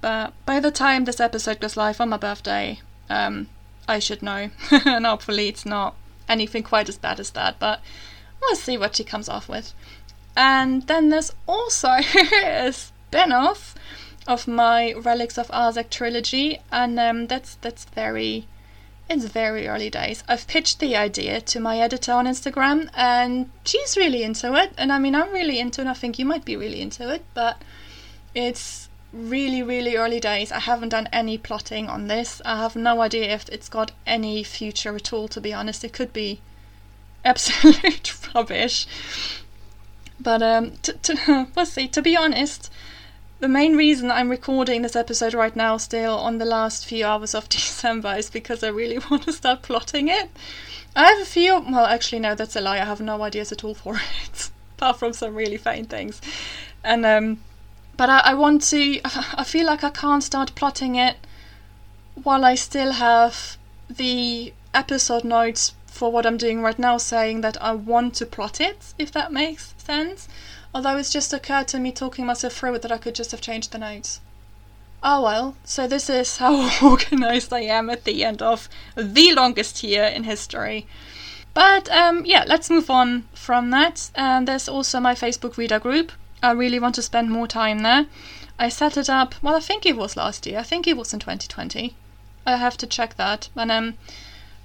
But 0.00 0.32
by 0.46 0.60
the 0.60 0.70
time 0.70 1.04
this 1.04 1.20
episode 1.20 1.60
goes 1.60 1.76
live 1.76 2.00
on 2.00 2.10
my 2.10 2.16
birthday, 2.16 2.80
um, 3.10 3.48
I 3.88 3.98
should 3.98 4.22
know. 4.22 4.50
and 4.70 5.06
hopefully 5.06 5.48
it's 5.48 5.66
not 5.66 5.96
anything 6.28 6.62
quite 6.62 6.88
as 6.88 6.98
bad 6.98 7.18
as 7.18 7.30
that, 7.30 7.58
but 7.58 7.80
we'll 8.40 8.56
see 8.56 8.78
what 8.78 8.96
she 8.96 9.04
comes 9.04 9.28
off 9.28 9.48
with. 9.48 9.74
And 10.36 10.86
then 10.86 11.08
there's 11.08 11.32
also 11.48 11.88
a 12.44 12.72
spin 12.72 13.32
off 13.32 13.74
of 14.28 14.46
my 14.46 14.92
Relics 14.92 15.38
of 15.38 15.48
Arzaq 15.48 15.90
trilogy, 15.90 16.60
and 16.70 17.00
um, 17.00 17.26
that's 17.26 17.56
that's 17.56 17.86
very 17.86 18.46
it's 19.08 19.24
very 19.24 19.66
early 19.66 19.88
days. 19.88 20.22
I've 20.28 20.46
pitched 20.46 20.80
the 20.80 20.94
idea 20.94 21.40
to 21.40 21.60
my 21.60 21.78
editor 21.78 22.12
on 22.12 22.26
Instagram, 22.26 22.90
and 22.94 23.50
she's 23.64 23.96
really 23.96 24.22
into 24.22 24.54
it. 24.54 24.72
And 24.76 24.92
I 24.92 24.98
mean, 24.98 25.14
I'm 25.14 25.32
really 25.32 25.58
into 25.58 25.80
it. 25.80 25.86
I 25.86 25.94
think 25.94 26.18
you 26.18 26.26
might 26.26 26.44
be 26.44 26.56
really 26.56 26.82
into 26.82 27.10
it, 27.12 27.24
but 27.32 27.62
it's 28.34 28.90
really, 29.10 29.62
really 29.62 29.96
early 29.96 30.20
days. 30.20 30.52
I 30.52 30.60
haven't 30.60 30.90
done 30.90 31.08
any 31.10 31.38
plotting 31.38 31.88
on 31.88 32.08
this. 32.08 32.42
I 32.44 32.58
have 32.58 32.76
no 32.76 33.00
idea 33.00 33.32
if 33.32 33.48
it's 33.48 33.70
got 33.70 33.92
any 34.06 34.42
future 34.42 34.94
at 34.94 35.10
all, 35.10 35.26
to 35.28 35.40
be 35.40 35.54
honest. 35.54 35.84
It 35.84 35.94
could 35.94 36.12
be 36.12 36.40
absolute 37.24 38.12
rubbish. 38.34 38.86
But 40.20 40.42
um, 40.42 40.72
to, 40.82 40.92
to, 40.92 41.46
let's 41.56 41.72
see. 41.72 41.88
To 41.88 42.02
be 42.02 42.14
honest, 42.14 42.70
the 43.40 43.48
main 43.48 43.76
reason 43.76 44.10
I'm 44.10 44.28
recording 44.28 44.82
this 44.82 44.96
episode 44.96 45.34
right 45.34 45.54
now, 45.54 45.76
still 45.76 46.16
on 46.16 46.38
the 46.38 46.44
last 46.44 46.86
few 46.86 47.04
hours 47.04 47.34
of 47.34 47.48
December, 47.48 48.14
is 48.16 48.30
because 48.30 48.62
I 48.64 48.68
really 48.68 48.98
want 49.10 49.24
to 49.24 49.32
start 49.32 49.62
plotting 49.62 50.08
it. 50.08 50.30
I 50.96 51.06
have 51.06 51.20
a 51.20 51.24
few. 51.24 51.60
Well, 51.60 51.86
actually, 51.86 52.20
no, 52.20 52.34
that's 52.34 52.56
a 52.56 52.60
lie. 52.60 52.80
I 52.80 52.84
have 52.84 53.00
no 53.00 53.22
ideas 53.22 53.52
at 53.52 53.62
all 53.62 53.74
for 53.74 53.94
it, 54.24 54.50
apart 54.76 54.98
from 54.98 55.12
some 55.12 55.34
really 55.34 55.56
faint 55.56 55.90
things. 55.90 56.20
And 56.82 57.06
um, 57.06 57.38
but 57.96 58.10
I, 58.10 58.20
I 58.20 58.34
want 58.34 58.62
to. 58.70 59.00
I 59.04 59.44
feel 59.44 59.66
like 59.66 59.84
I 59.84 59.90
can't 59.90 60.22
start 60.22 60.54
plotting 60.54 60.96
it 60.96 61.16
while 62.22 62.44
I 62.44 62.56
still 62.56 62.92
have 62.92 63.56
the 63.88 64.52
episode 64.74 65.24
notes 65.24 65.74
for 65.98 66.12
what 66.12 66.24
I'm 66.24 66.36
doing 66.36 66.62
right 66.62 66.78
now 66.78 66.96
saying 66.96 67.40
that 67.40 67.60
I 67.60 67.72
want 67.72 68.14
to 68.14 68.26
plot 68.26 68.60
it, 68.60 68.94
if 68.98 69.10
that 69.12 69.32
makes 69.32 69.74
sense. 69.78 70.28
Although 70.72 70.96
it's 70.96 71.12
just 71.12 71.32
occurred 71.32 71.66
to 71.68 71.78
me 71.78 71.90
talking 71.90 72.24
myself 72.24 72.52
through 72.54 72.74
it 72.76 72.82
that 72.82 72.92
I 72.92 72.98
could 72.98 73.16
just 73.16 73.32
have 73.32 73.40
changed 73.40 73.72
the 73.72 73.78
notes. 73.78 74.20
Oh 75.02 75.22
well, 75.22 75.56
so 75.64 75.88
this 75.88 76.08
is 76.08 76.36
how 76.38 76.70
organized 76.86 77.52
I 77.52 77.62
am 77.62 77.90
at 77.90 78.04
the 78.04 78.24
end 78.24 78.42
of 78.42 78.68
the 78.94 79.34
longest 79.34 79.82
year 79.82 80.04
in 80.04 80.22
history. 80.22 80.86
But 81.52 81.90
um, 81.90 82.24
yeah, 82.24 82.44
let's 82.46 82.70
move 82.70 82.90
on 82.90 83.26
from 83.34 83.70
that. 83.70 84.10
And 84.14 84.46
there's 84.46 84.68
also 84.68 85.00
my 85.00 85.14
Facebook 85.14 85.56
reader 85.56 85.80
group, 85.80 86.12
I 86.40 86.52
really 86.52 86.78
want 86.78 86.94
to 86.94 87.02
spend 87.02 87.30
more 87.32 87.48
time 87.48 87.80
there. 87.80 88.06
I 88.56 88.68
set 88.68 88.96
it 88.96 89.10
up, 89.10 89.34
well, 89.42 89.56
I 89.56 89.60
think 89.60 89.84
it 89.84 89.96
was 89.96 90.16
last 90.16 90.46
year. 90.46 90.60
I 90.60 90.62
think 90.62 90.86
it 90.86 90.96
was 90.96 91.12
in 91.12 91.18
2020. 91.18 91.96
I 92.46 92.56
have 92.56 92.76
to 92.76 92.86
check 92.86 93.16
that. 93.16 93.48
And 93.56 93.72
um, 93.72 93.94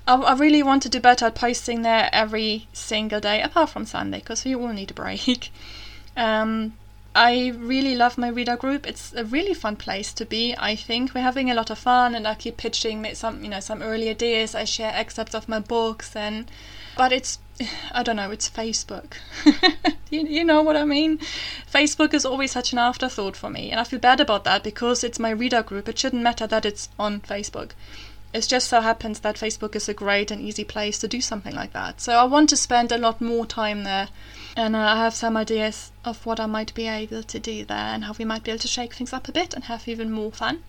I, 0.08 0.16
I 0.16 0.34
really 0.36 0.64
want 0.64 0.84
to 0.84 0.90
do 0.90 1.00
better 1.00 1.26
at 1.26 1.36
posting 1.36 1.82
there 1.82 2.10
every 2.12 2.68
single 2.74 3.20
day, 3.20 3.42
apart 3.42 3.70
from 3.70 3.86
Sunday, 3.86 4.20
because 4.20 4.44
we 4.44 4.56
all 4.56 4.70
need 4.70 4.92
a 4.92 4.94
break. 4.94 5.52
Um, 6.16 6.74
I 7.16 7.54
really 7.58 7.96
love 7.96 8.20
my 8.20 8.28
reader 8.28 8.56
group. 8.56 8.88
It's 8.88 9.14
a 9.14 9.24
really 9.24 9.54
fun 9.54 9.76
place 9.76 10.14
to 10.14 10.26
be. 10.26 10.56
I 10.58 10.76
think 10.76 11.14
we're 11.14 11.22
having 11.22 11.50
a 11.50 11.54
lot 11.54 11.70
of 11.70 11.78
fun, 11.78 12.16
and 12.16 12.28
I 12.28 12.36
keep 12.36 12.58
pitching 12.58 13.08
some, 13.14 13.44
you 13.44 13.50
know, 13.50 13.60
some 13.60 13.82
early 13.82 14.10
ideas. 14.10 14.56
I 14.56 14.64
share 14.64 14.92
excerpts 14.94 15.36
of 15.36 15.50
my 15.50 15.60
books, 15.60 16.16
and 16.16 16.50
but 16.98 17.12
it's, 17.12 17.40
I 17.92 18.04
don't 18.04 18.16
know, 18.16 18.32
it's 18.32 18.50
Facebook. 18.50 19.14
you, 20.10 20.22
you 20.22 20.44
know 20.44 20.64
what 20.64 20.76
I 20.76 20.86
mean? 20.86 21.20
Facebook 21.72 22.14
is 22.14 22.26
always 22.26 22.52
such 22.52 22.74
an 22.74 22.80
afterthought 22.80 23.36
for 23.36 23.50
me, 23.50 23.70
and 23.70 23.80
I 23.80 23.84
feel 23.84 24.00
bad 24.00 24.20
about 24.20 24.44
that 24.46 24.64
because 24.64 25.04
it's 25.04 25.20
my 25.20 25.30
reader 25.30 25.62
group. 25.62 25.88
It 25.88 26.00
shouldn't 26.00 26.24
matter 26.24 26.48
that 26.48 26.66
it's 26.66 26.90
on 26.98 27.22
Facebook. 27.22 27.72
It 28.34 28.48
just 28.48 28.68
so 28.68 28.82
happens 28.82 29.20
that 29.20 29.36
Facebook 29.36 29.75
is 29.75 29.88
a 29.88 29.94
great 29.94 30.32
and 30.32 30.42
easy 30.42 30.63
place 30.63 30.98
to 31.00 31.08
do 31.08 31.22
something 31.22 31.54
like 31.54 31.74
that. 31.74 32.02
So 32.02 32.13
I 32.13 32.24
want 32.24 32.50
to 32.50 32.58
spend 32.58 32.92
a 32.92 32.98
lot 32.98 33.22
more 33.22 33.46
time 33.46 33.84
there 33.84 34.10
and 34.58 34.75
uh, 34.75 34.80
I 34.80 34.98
have 34.98 35.13
some 35.13 35.38
ideas 35.38 35.92
of 36.04 36.25
what 36.25 36.40
I 36.40 36.48
might 36.48 36.74
be 36.74 36.88
able 36.88 37.22
to 37.22 37.40
do 37.40 37.63
there 37.63 37.78
and 37.78 38.06
how 38.06 38.13
we 38.18 38.25
might 38.25 38.44
be 38.44 38.52
able 38.52 38.60
to 38.60 38.68
shake 38.68 38.96
things 38.96 39.13
up 39.13 39.28
a 39.28 39.32
bit 39.32 39.54
and 39.54 39.66
have 39.66 39.88
even 39.88 40.12
more 40.12 40.32
fun. 40.32 40.63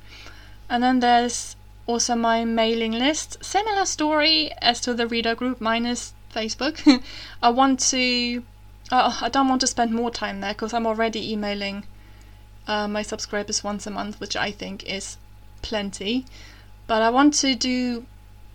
And 0.68 0.83
then 0.83 1.00
there's 1.00 1.56
also 1.87 2.14
my 2.14 2.44
mailing 2.44 2.92
list. 2.92 3.42
Similar 3.44 3.85
story 3.87 4.52
as 4.61 4.80
to 4.83 4.94
the 4.94 5.06
reader 5.06 5.35
group, 5.35 5.61
minus 5.61 6.14
Facebook. 6.35 7.02
I 7.42 7.49
want 7.50 7.80
to. 7.90 8.42
Uh, 8.90 9.18
I 9.23 9.28
don't 9.30 9.49
want 9.49 9.62
to 9.62 9.66
spend 9.66 9.92
more 9.92 10.11
time 10.11 10.40
there 10.40 10.52
because 10.52 10.75
I'm 10.75 10.87
already 10.87 11.33
emailing 11.33 11.85
uh, 12.66 12.88
my 12.88 13.02
subscribers 13.02 13.64
once 13.64 13.87
a 13.87 13.90
month, 13.90 14.21
which 14.21 14.37
I 14.37 14.50
think 14.50 14.85
is 14.85 15.16
plenty. 15.62 16.26
But 16.87 17.03
I 17.03 17.11
want 17.11 17.35
to 17.35 17.55
do 17.55 18.07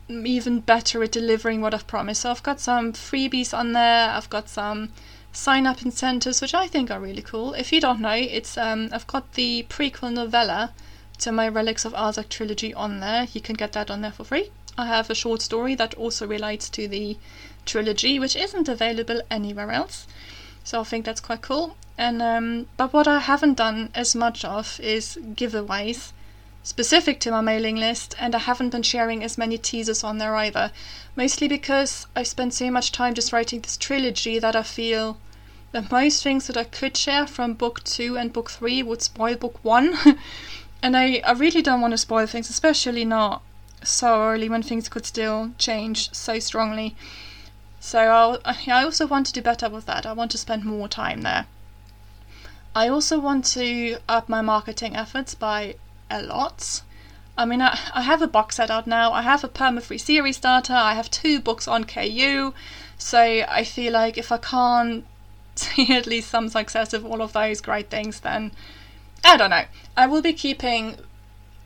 even 0.09 0.59
better 0.59 1.03
at 1.03 1.11
delivering 1.11 1.61
what 1.61 1.73
I've 1.73 1.87
promised. 1.87 2.21
So 2.21 2.31
I've 2.31 2.43
got 2.43 2.59
some 2.59 2.93
freebies 2.93 3.57
on 3.57 3.73
there. 3.73 4.09
I've 4.09 4.29
got 4.29 4.49
some 4.49 4.89
sign 5.31 5.67
up 5.67 5.83
incentives, 5.83 6.41
which 6.41 6.53
I 6.53 6.67
think 6.67 6.89
are 6.89 6.99
really 6.99 7.21
cool. 7.21 7.53
If 7.53 7.71
you 7.71 7.79
don't 7.79 8.01
know, 8.01 8.13
it's 8.13 8.57
um, 8.57 8.89
I've 8.91 9.07
got 9.07 9.33
the 9.33 9.65
prequel 9.69 10.13
novella 10.13 10.73
to 11.19 11.31
my 11.31 11.47
Relics 11.47 11.85
of 11.85 11.93
Arzaq 11.93 12.29
trilogy 12.29 12.73
on 12.73 12.99
there. 12.99 13.27
You 13.33 13.41
can 13.41 13.55
get 13.55 13.73
that 13.73 13.91
on 13.91 14.01
there 14.01 14.11
for 14.11 14.23
free. 14.23 14.51
I 14.77 14.85
have 14.85 15.09
a 15.09 15.15
short 15.15 15.41
story 15.41 15.75
that 15.75 15.93
also 15.95 16.25
relates 16.25 16.69
to 16.69 16.87
the 16.87 17.17
trilogy, 17.65 18.19
which 18.19 18.35
isn't 18.35 18.69
available 18.69 19.21
anywhere 19.29 19.71
else. 19.71 20.07
So 20.63 20.81
I 20.81 20.83
think 20.83 21.05
that's 21.05 21.21
quite 21.21 21.41
cool. 21.41 21.75
And 21.97 22.21
um, 22.21 22.67
but 22.77 22.93
what 22.93 23.07
I 23.07 23.19
haven't 23.19 23.57
done 23.57 23.89
as 23.93 24.15
much 24.15 24.45
of 24.45 24.79
is 24.79 25.17
giveaways 25.35 26.13
specific 26.69 27.19
to 27.19 27.31
my 27.31 27.41
mailing 27.41 27.75
list, 27.75 28.13
and 28.19 28.35
I 28.35 28.37
haven't 28.37 28.69
been 28.69 28.83
sharing 28.83 29.23
as 29.23 29.39
many 29.39 29.57
teasers 29.57 30.03
on 30.03 30.19
there 30.19 30.35
either. 30.35 30.71
Mostly 31.15 31.47
because 31.47 32.05
I 32.15 32.21
spent 32.21 32.53
so 32.53 32.69
much 32.69 32.91
time 32.91 33.15
just 33.15 33.33
writing 33.33 33.61
this 33.61 33.75
trilogy 33.75 34.37
that 34.37 34.55
I 34.55 34.61
feel 34.61 35.17
that 35.71 35.91
most 35.91 36.21
things 36.21 36.45
that 36.45 36.57
I 36.57 36.65
could 36.65 36.95
share 36.95 37.25
from 37.25 37.55
book 37.55 37.83
two 37.83 38.17
and 38.17 38.31
book 38.31 38.51
three 38.51 38.83
would 38.83 39.01
spoil 39.01 39.35
book 39.35 39.57
one. 39.63 39.97
and 40.83 40.95
I, 40.95 41.21
I 41.25 41.31
really 41.31 41.63
don't 41.63 41.81
want 41.81 41.93
to 41.93 41.97
spoil 41.97 42.27
things, 42.27 42.51
especially 42.51 43.03
not 43.03 43.41
so 43.83 44.21
early 44.21 44.47
when 44.47 44.61
things 44.61 44.89
could 44.89 45.07
still 45.07 45.51
change 45.57 46.13
so 46.13 46.37
strongly. 46.37 46.95
So 47.79 47.99
I'll, 47.99 48.39
I 48.45 48.83
also 48.83 49.07
want 49.07 49.25
to 49.25 49.33
do 49.33 49.41
better 49.41 49.69
with 49.69 49.87
that. 49.87 50.05
I 50.05 50.13
want 50.13 50.29
to 50.31 50.37
spend 50.37 50.65
more 50.65 50.87
time 50.87 51.23
there. 51.23 51.47
I 52.75 52.87
also 52.87 53.19
want 53.19 53.45
to 53.57 53.97
up 54.07 54.29
my 54.29 54.41
marketing 54.41 54.95
efforts 54.95 55.33
by 55.33 55.75
a 56.09 56.21
lot. 56.21 56.81
I 57.37 57.45
mean, 57.45 57.61
I, 57.61 57.79
I 57.93 58.01
have 58.01 58.21
a 58.21 58.27
box 58.27 58.57
set 58.57 58.69
out 58.69 58.85
now. 58.85 59.13
I 59.13 59.21
have 59.21 59.43
a 59.43 59.49
perma-free 59.49 59.97
series 59.97 60.37
starter. 60.37 60.73
I 60.73 60.93
have 60.93 61.09
two 61.09 61.39
books 61.39 61.67
on 61.67 61.85
KU. 61.85 62.53
So 62.97 63.19
I 63.19 63.63
feel 63.63 63.93
like 63.93 64.17
if 64.17 64.31
I 64.31 64.37
can't 64.37 65.05
see 65.55 65.93
at 65.93 66.05
least 66.05 66.29
some 66.29 66.49
success 66.49 66.93
of 66.93 67.05
all 67.05 67.21
of 67.21 67.33
those 67.33 67.61
great 67.61 67.89
things, 67.89 68.19
then 68.19 68.51
I 69.23 69.37
don't 69.37 69.49
know. 69.49 69.65
I 69.95 70.05
will 70.05 70.21
be 70.21 70.33
keeping 70.33 70.97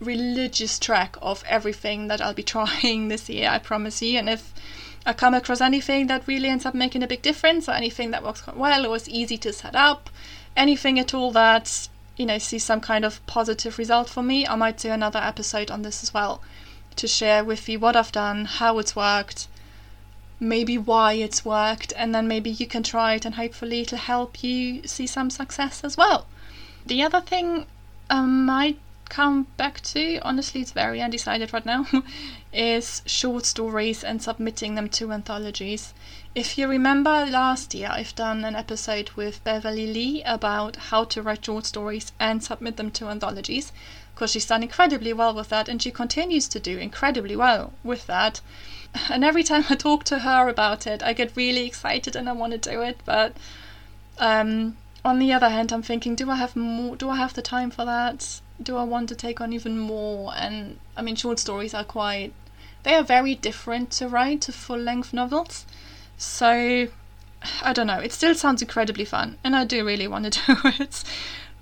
religious 0.00 0.78
track 0.78 1.16
of 1.22 1.42
everything 1.48 2.08
that 2.08 2.20
I'll 2.20 2.34
be 2.34 2.42
trying 2.54 3.08
this 3.08 3.28
year, 3.28 3.48
I 3.50 3.58
promise 3.58 4.00
you. 4.00 4.18
And 4.18 4.28
if 4.28 4.54
I 5.06 5.12
come 5.12 5.34
across 5.34 5.60
anything 5.60 6.06
that 6.06 6.26
really 6.26 6.48
ends 6.48 6.64
up 6.64 6.74
making 6.74 7.02
a 7.02 7.08
big 7.08 7.22
difference, 7.22 7.68
or 7.68 7.72
anything 7.72 8.10
that 8.12 8.22
works 8.22 8.42
quite 8.42 8.56
well, 8.56 8.86
or 8.86 8.96
is 8.96 9.08
easy 9.08 9.36
to 9.38 9.52
set 9.52 9.74
up, 9.74 10.08
anything 10.56 10.98
at 10.98 11.12
all 11.12 11.32
that 11.32 11.88
you 12.16 12.26
know, 12.26 12.38
see 12.38 12.58
some 12.58 12.80
kind 12.80 13.04
of 13.04 13.24
positive 13.26 13.78
result 13.78 14.08
for 14.08 14.22
me, 14.22 14.46
I 14.46 14.54
might 14.54 14.78
do 14.78 14.90
another 14.90 15.18
episode 15.18 15.70
on 15.70 15.82
this 15.82 16.02
as 16.02 16.14
well 16.14 16.40
to 16.96 17.08
share 17.08 17.42
with 17.42 17.68
you 17.68 17.78
what 17.78 17.96
I've 17.96 18.12
done, 18.12 18.44
how 18.44 18.78
it's 18.78 18.94
worked, 18.94 19.48
maybe 20.38 20.78
why 20.78 21.14
it's 21.14 21.44
worked, 21.44 21.92
and 21.96 22.14
then 22.14 22.28
maybe 22.28 22.50
you 22.50 22.66
can 22.66 22.82
try 22.82 23.14
it 23.14 23.24
and 23.24 23.34
hopefully 23.34 23.80
it'll 23.80 23.98
help 23.98 24.42
you 24.44 24.86
see 24.86 25.06
some 25.06 25.30
success 25.30 25.82
as 25.82 25.96
well. 25.96 26.26
The 26.86 27.02
other 27.02 27.20
thing 27.20 27.66
um, 28.10 28.48
I 28.48 28.66
might 28.66 28.78
come 29.08 29.46
back 29.56 29.80
to, 29.82 30.18
honestly, 30.22 30.60
it's 30.60 30.72
very 30.72 31.00
undecided 31.00 31.52
right 31.52 31.64
now, 31.64 31.86
is 32.52 33.02
short 33.06 33.46
stories 33.46 34.02
and 34.04 34.22
submitting 34.22 34.74
them 34.74 34.88
to 34.90 35.12
anthologies. 35.12 35.94
If 36.34 36.58
you 36.58 36.66
remember 36.68 37.26
last 37.26 37.74
year, 37.74 37.88
I've 37.90 38.14
done 38.14 38.44
an 38.44 38.56
episode 38.56 39.10
with 39.10 39.44
Beverley 39.44 39.86
Lee 39.86 40.22
about 40.24 40.76
how 40.76 41.04
to 41.04 41.22
write 41.22 41.44
short 41.44 41.66
stories 41.66 42.12
and 42.18 42.42
submit 42.42 42.76
them 42.76 42.90
to 42.92 43.08
anthologies, 43.08 43.72
because 44.14 44.32
she's 44.32 44.46
done 44.46 44.62
incredibly 44.62 45.12
well 45.12 45.34
with 45.34 45.48
that, 45.50 45.68
and 45.68 45.82
she 45.82 45.90
continues 45.90 46.48
to 46.48 46.60
do 46.60 46.78
incredibly 46.78 47.36
well 47.36 47.72
with 47.82 48.06
that. 48.06 48.40
And 49.10 49.24
every 49.24 49.42
time 49.42 49.64
I 49.68 49.74
talk 49.74 50.04
to 50.04 50.20
her 50.20 50.48
about 50.48 50.86
it, 50.86 51.02
I 51.02 51.12
get 51.12 51.36
really 51.36 51.66
excited 51.66 52.14
and 52.14 52.28
I 52.28 52.32
want 52.32 52.52
to 52.52 52.70
do 52.70 52.80
it, 52.80 52.98
but 53.04 53.36
um, 54.18 54.76
on 55.04 55.18
the 55.18 55.32
other 55.32 55.50
hand, 55.50 55.72
I'm 55.72 55.82
thinking, 55.82 56.14
do 56.14 56.30
I 56.30 56.36
have 56.36 56.56
more? 56.56 56.96
Do 56.96 57.10
I 57.10 57.16
have 57.16 57.34
the 57.34 57.42
time 57.42 57.70
for 57.70 57.84
that? 57.84 58.40
Do 58.62 58.76
I 58.76 58.84
want 58.84 59.08
to 59.08 59.14
take 59.14 59.40
on 59.40 59.52
even 59.52 59.78
more? 59.78 60.32
And 60.36 60.78
I 60.96 61.02
mean, 61.02 61.16
short 61.16 61.38
stories 61.38 61.74
are 61.74 61.84
quite. 61.84 62.32
They 62.82 62.94
are 62.94 63.02
very 63.02 63.34
different 63.34 63.90
to 63.92 64.08
write 64.08 64.42
to 64.42 64.52
full 64.52 64.78
length 64.78 65.12
novels. 65.12 65.66
So, 66.16 66.88
I 67.62 67.72
don't 67.72 67.86
know. 67.86 67.98
It 67.98 68.12
still 68.12 68.34
sounds 68.34 68.62
incredibly 68.62 69.04
fun, 69.04 69.38
and 69.42 69.56
I 69.56 69.64
do 69.64 69.84
really 69.84 70.06
want 70.06 70.32
to 70.32 70.46
do 70.46 70.56
it. 70.64 71.04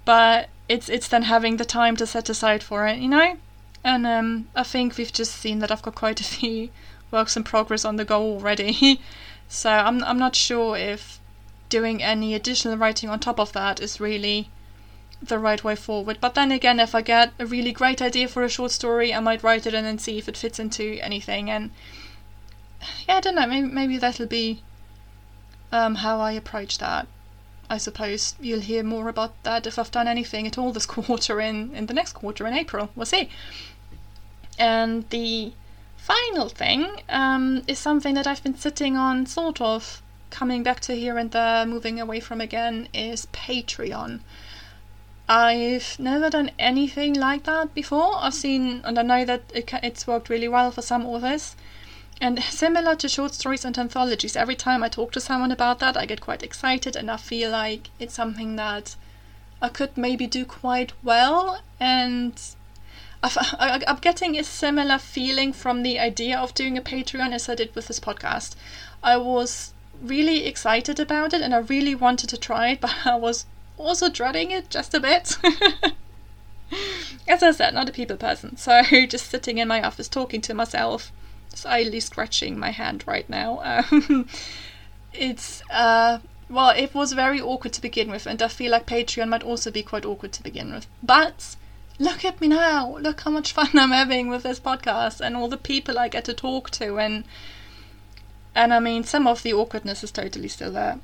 But 0.05 0.49
it's 0.69 0.89
it's 0.89 1.09
then 1.09 1.23
having 1.23 1.57
the 1.57 1.65
time 1.65 1.97
to 1.97 2.07
set 2.07 2.29
aside 2.29 2.63
for 2.63 2.87
it, 2.87 2.99
you 2.99 3.09
know. 3.09 3.37
And 3.85 4.07
um, 4.07 4.49
I 4.55 4.63
think 4.63 4.97
we've 4.97 5.13
just 5.13 5.35
seen 5.35 5.59
that 5.59 5.71
I've 5.71 5.83
got 5.83 5.95
quite 5.95 6.21
a 6.21 6.25
few 6.37 6.71
works 7.11 7.37
in 7.37 7.45
progress 7.45 7.85
on 7.85 7.97
the 7.97 8.05
go 8.05 8.21
already. 8.23 9.01
so 9.49 9.71
I'm 9.71 10.03
I'm 10.05 10.19
not 10.19 10.35
sure 10.37 10.77
if 10.77 11.21
doing 11.69 12.03
any 12.03 12.35
additional 12.35 12.77
writing 12.77 13.09
on 13.09 13.19
top 13.19 13.41
of 13.41 13.53
that 13.53 13.81
is 13.81 13.99
really 13.99 14.51
the 15.23 15.39
right 15.39 15.63
way 15.63 15.77
forward. 15.77 16.19
But 16.21 16.35
then 16.35 16.51
again, 16.51 16.81
if 16.81 16.95
I 16.95 17.03
get 17.03 17.33
a 17.39 17.47
really 17.47 17.73
great 17.73 18.03
idea 18.03 18.29
for 18.29 18.43
a 18.43 18.49
short 18.49 18.73
story, 18.73 19.15
I 19.15 19.21
might 19.21 19.43
write 19.43 19.67
it 19.67 19.75
and 19.75 19.87
then 19.87 19.99
see 19.99 20.19
if 20.19 20.29
it 20.29 20.37
fits 20.37 20.59
into 20.59 20.99
anything. 21.01 21.51
And 21.51 21.71
yeah, 23.09 23.17
I 23.17 23.21
don't 23.21 23.37
know. 23.37 23.47
Maybe 23.47 23.69
maybe 23.69 23.99
that'll 23.99 24.27
be 24.27 24.63
um, 25.71 25.97
how 25.97 26.21
I 26.21 26.33
approach 26.33 26.79
that. 26.79 27.07
I 27.71 27.79
suppose 27.79 28.35
you'll 28.41 28.61
hear 28.61 28.83
more 28.83 29.09
about 29.09 29.41
that 29.45 29.67
if 29.67 29.79
I've 29.79 29.91
done 29.91 30.09
anything 30.09 30.47
at 30.47 30.59
all 30.59 30.73
this 30.73 30.87
quarter 30.95 31.41
in 31.41 31.75
in 31.75 31.87
the 31.87 31.95
next 31.95 32.13
quarter 32.13 32.47
in 32.47 32.55
April. 32.55 32.91
We'll 32.97 33.07
see. 33.07 33.31
And 34.59 35.09
the 35.11 35.53
final 35.97 36.49
thing 36.49 37.01
um, 37.09 37.63
is 37.67 37.79
something 37.79 38.15
that 38.15 38.27
I've 38.27 38.43
been 38.43 38.59
sitting 38.59 38.97
on, 38.97 39.27
sort 39.27 39.61
of 39.61 40.03
coming 40.31 40.63
back 40.63 40.81
to 40.81 40.95
here 40.95 41.17
and 41.17 41.31
there, 41.31 41.65
moving 41.65 42.01
away 42.01 42.19
from 42.21 42.41
again, 42.41 42.89
is 42.93 43.27
Patreon. 43.33 44.21
I've 45.29 45.99
never 45.99 46.31
done 46.31 46.51
anything 46.59 47.15
like 47.15 47.45
that 47.45 47.75
before. 47.75 48.17
I've 48.17 48.35
seen, 48.35 48.83
and 48.85 48.99
I 48.99 49.03
know 49.03 49.25
that 49.25 49.43
it, 49.55 49.73
it's 49.83 50.07
worked 50.07 50.29
really 50.29 50.49
well 50.49 50.71
for 50.71 50.83
some 50.83 51.07
authors. 51.07 51.55
And 52.21 52.43
similar 52.43 52.95
to 52.97 53.09
short 53.09 53.35
stories 53.35 53.65
and 53.65 53.77
anthologies, 53.79 54.37
every 54.37 54.55
time 54.57 54.83
I 54.83 54.89
talk 54.89 55.13
to 55.13 55.21
someone 55.21 55.51
about 55.51 55.79
that, 55.81 55.97
I 55.97 56.07
get 56.07 56.21
quite 56.21 56.43
excited 56.43 56.95
and 56.97 57.11
I 57.11 57.17
feel 57.17 57.51
like 57.51 57.91
it's 57.99 58.15
something 58.15 58.57
that 58.57 58.97
I 59.61 59.69
could 59.69 59.97
maybe 59.97 60.27
do 60.27 60.45
quite 60.45 60.93
well. 61.03 61.63
And 61.81 62.41
i 63.25 63.83
am 63.87 63.99
getting 63.99 64.37
a 64.37 64.45
similar 64.45 64.99
feeling 64.99 65.53
from 65.53 65.83
the 65.83 65.99
idea 65.99 66.39
of 66.39 66.55
doing 66.55 66.77
a 66.77 66.83
Patreon 66.83 67.33
as 67.33 67.49
I 67.49 67.55
did 67.55 67.75
with 67.75 67.87
this 67.87 68.01
podcast. 68.01 68.57
I 69.03 69.17
was 69.17 69.73
really 70.01 70.47
excited 70.47 70.99
about 70.99 71.33
it 71.33 71.41
and 71.41 71.55
I 71.55 71.59
really 71.59 71.95
wanted 71.95 72.29
to 72.31 72.37
try 72.37 72.71
it, 72.71 72.81
but 72.87 73.07
I 73.07 73.15
was 73.17 73.47
also 73.83 74.09
dreading 74.09 74.51
it 74.51 74.71
just 74.71 74.95
a 74.95 75.01
bit. 75.01 75.37
As 77.29 77.43
I 77.43 77.51
said, 77.51 77.75
not 77.75 77.89
a 77.89 77.93
people 77.93 78.17
person, 78.17 78.57
so 78.57 78.83
just 79.09 79.31
sitting 79.31 79.59
in 79.59 79.69
my 79.69 79.83
office 79.83 80.09
talking 80.09 80.41
to 80.43 80.55
myself 80.55 81.13
slightly 81.55 82.01
scratching 82.01 82.59
my 82.59 82.71
hand 82.71 83.05
right 83.07 83.29
now. 83.29 83.61
Um, 83.63 84.27
it's 85.13 85.63
uh, 85.71 86.19
well, 86.49 86.71
it 86.71 86.95
was 86.95 87.13
very 87.13 87.41
awkward 87.41 87.73
to 87.75 87.83
begin 87.83 88.11
with, 88.11 88.27
and 88.27 88.43
I 88.43 88.49
feel 88.49 88.71
like 88.71 88.87
Patreon 88.87 89.29
might 89.29 89.43
also 89.43 89.71
be 89.71 89.83
quite 89.83 90.05
awkward 90.05 90.33
to 90.33 90.43
begin 90.43 90.73
with. 90.73 90.87
But 91.03 91.57
look 91.99 92.25
at 92.25 92.41
me 92.41 92.49
now! 92.49 92.97
Look 92.99 93.21
how 93.23 93.31
much 93.31 93.53
fun 93.53 93.71
I'm 93.75 93.91
having 93.91 94.29
with 94.29 94.43
this 94.43 94.61
podcast, 94.61 95.21
and 95.21 95.37
all 95.37 95.49
the 95.49 95.57
people 95.57 95.99
I 95.99 96.09
get 96.09 96.25
to 96.27 96.35
talk 96.35 96.71
to, 96.71 96.99
and 96.99 97.25
and 98.55 98.75
I 98.75 98.81
mean, 98.81 99.05
some 99.05 99.27
of 99.27 99.43
the 99.43 99.55
awkwardness 99.55 100.05
is 100.05 100.11
totally 100.11 100.49
still 100.49 100.73
there, 100.73 100.99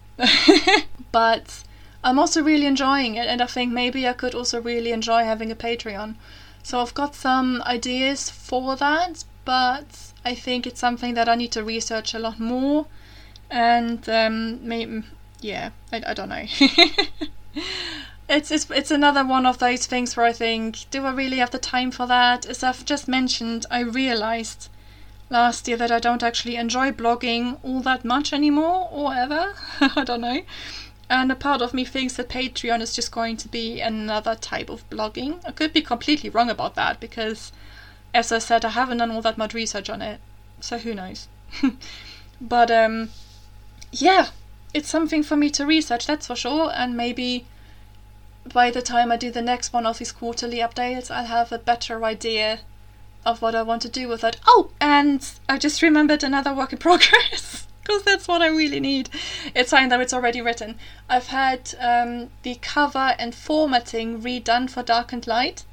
but 1.13 1.63
I'm 2.05 2.19
also 2.19 2.43
really 2.43 2.67
enjoying 2.67 3.17
it, 3.17 3.27
and 3.27 3.43
I 3.43 3.47
think 3.47 3.73
maybe 3.73 4.07
I 4.07 4.13
could 4.13 4.35
also 4.35 4.61
really 4.61 4.93
enjoy 4.93 5.25
having 5.25 5.51
a 5.51 5.57
Patreon. 5.57 6.15
So 6.63 6.81
I've 6.81 6.95
got 6.95 7.15
some 7.15 7.63
ideas 7.63 8.31
for 8.31 8.77
that, 8.77 9.25
but 9.45 10.13
I 10.25 10.35
think 10.35 10.67
it's 10.67 10.81
something 10.81 11.15
that 11.15 11.29
I 11.29 11.35
need 11.35 11.53
to 11.53 11.65
research 11.65 12.15
a 12.15 12.19
lot 12.19 12.39
more, 12.39 12.87
and 13.51 14.09
um, 14.09 14.67
maybe 14.67 15.03
yeah, 15.41 15.71
I, 15.93 16.03
I 16.07 16.15
don't 16.15 16.29
know. 16.29 16.45
it's, 18.29 18.51
it's 18.51 18.71
it's 18.71 18.91
another 18.91 19.25
one 19.25 19.47
of 19.47 19.59
those 19.59 19.87
things 19.87 20.17
where 20.17 20.27
I 20.27 20.33
think, 20.33 20.91
do 20.91 21.05
I 21.05 21.13
really 21.13 21.39
have 21.39 21.51
the 21.51 21.59
time 21.59 21.91
for 21.91 22.07
that? 22.07 22.47
As 22.47 22.63
I've 22.63 22.85
just 22.85 23.09
mentioned, 23.09 23.67
I 23.71 23.81
realized 23.81 24.69
last 25.31 25.69
year 25.69 25.77
that 25.77 25.91
I 25.91 25.99
don't 25.99 26.23
actually 26.23 26.57
enjoy 26.57 26.91
blogging 26.91 27.59
all 27.63 27.81
that 27.81 28.05
much 28.05 28.33
anymore, 28.33 28.89
or 28.91 29.15
ever. 29.15 29.55
I 29.81 30.05
don't 30.05 30.21
know. 30.21 30.43
And 31.11 31.33
a 31.33 31.37
part 31.37 31.63
of 31.63 31.73
me 31.73 31.85
thinks 31.85 32.17
that 32.17 32.29
Patreon 32.29 32.81
is 32.83 32.95
just 32.95 33.11
going 33.11 33.37
to 33.39 33.49
be 33.49 33.81
another 33.81 34.35
type 34.35 34.69
of 34.69 34.89
blogging. 34.91 35.41
I 35.47 35.53
could 35.53 35.73
be 35.73 35.81
completely 35.81 36.29
wrong 36.29 36.51
about 36.51 36.75
that 36.75 37.01
because, 37.01 37.51
as 38.13 38.31
I 38.31 38.39
said, 38.39 38.65
I 38.65 38.71
haven't 38.71 38.99
done 38.99 39.11
all 39.11 39.23
that 39.23 39.39
much 39.39 39.55
research 39.55 39.89
on 39.89 40.03
it. 40.03 40.21
So 40.61 40.79
who 40.79 40.95
knows? 40.95 41.29
but 42.41 42.71
um, 42.71 43.11
yeah, 43.91 44.29
it's 44.75 44.89
something 44.89 45.23
for 45.23 45.37
me 45.37 45.49
to 45.51 45.65
research, 45.65 46.07
that's 46.07 46.27
for 46.27 46.37
sure. 46.37 46.71
And 46.75 46.97
maybe 46.97 47.47
by 48.53 48.71
the 48.71 48.83
time 48.83 49.11
I 49.11 49.17
do 49.17 49.31
the 49.31 49.43
next 49.43 49.73
one 49.73 49.87
of 49.87 49.99
these 49.99 50.13
quarterly 50.13 50.59
updates, 50.59 51.11
I'll 51.11 51.27
have 51.27 51.53
a 51.53 51.59
better 51.59 52.05
idea 52.05 52.61
of 53.25 53.43
what 53.43 53.55
I 53.55 53.63
want 53.63 53.83
to 53.83 53.89
do 53.89 54.09
with 54.09 54.25
it. 54.25 54.39
Oh, 54.47 54.71
and 54.81 55.27
I 55.49 55.59
just 55.59 55.83
remembered 55.83 56.23
another 56.23 56.55
work 56.55 56.73
in 56.73 56.79
progress 56.79 57.58
because 57.89 58.03
that's 58.03 58.29
what 58.29 58.43
I 58.43 58.49
really 58.49 58.81
need. 58.81 59.09
It's 59.55 59.71
fine 59.71 59.89
though, 59.89 60.01
it's 60.01 60.13
already 60.13 60.43
written. 60.43 60.79
I've 61.09 61.29
had 61.29 61.75
um, 61.81 62.29
the 62.43 62.57
cover 62.57 63.17
and 63.19 63.35
formatting 63.35 64.21
redone 64.21 64.69
for 64.69 64.83
Dark 64.83 65.13
and 65.13 65.27
Light 65.27 65.65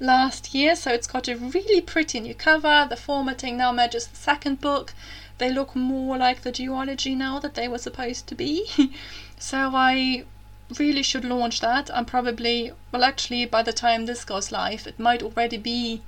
last 0.00 0.52
year, 0.52 0.74
so 0.74 0.92
it's 0.92 1.06
got 1.06 1.28
a 1.28 1.36
really 1.36 1.80
pretty 1.80 2.18
new 2.18 2.34
cover. 2.34 2.86
The 2.90 2.96
formatting 2.96 3.56
now 3.56 3.70
matches 3.70 4.08
the 4.08 4.16
second 4.16 4.60
book. 4.60 4.94
They 5.38 5.50
look 5.50 5.76
more 5.76 6.18
like 6.18 6.42
the 6.42 6.50
duology 6.50 7.16
now 7.16 7.38
that 7.38 7.54
they 7.54 7.68
were 7.68 7.78
supposed 7.78 8.26
to 8.26 8.34
be. 8.34 8.92
so 9.38 9.70
I 9.72 10.24
really 10.76 11.04
should 11.04 11.24
launch 11.24 11.60
that. 11.60 11.88
I'm 11.94 12.04
probably, 12.04 12.72
well, 12.90 13.04
actually, 13.04 13.46
by 13.46 13.62
the 13.62 13.72
time 13.72 14.06
this 14.06 14.24
goes 14.24 14.50
live, 14.50 14.88
it 14.88 14.98
might 14.98 15.22
already 15.22 15.56
be 15.56 16.02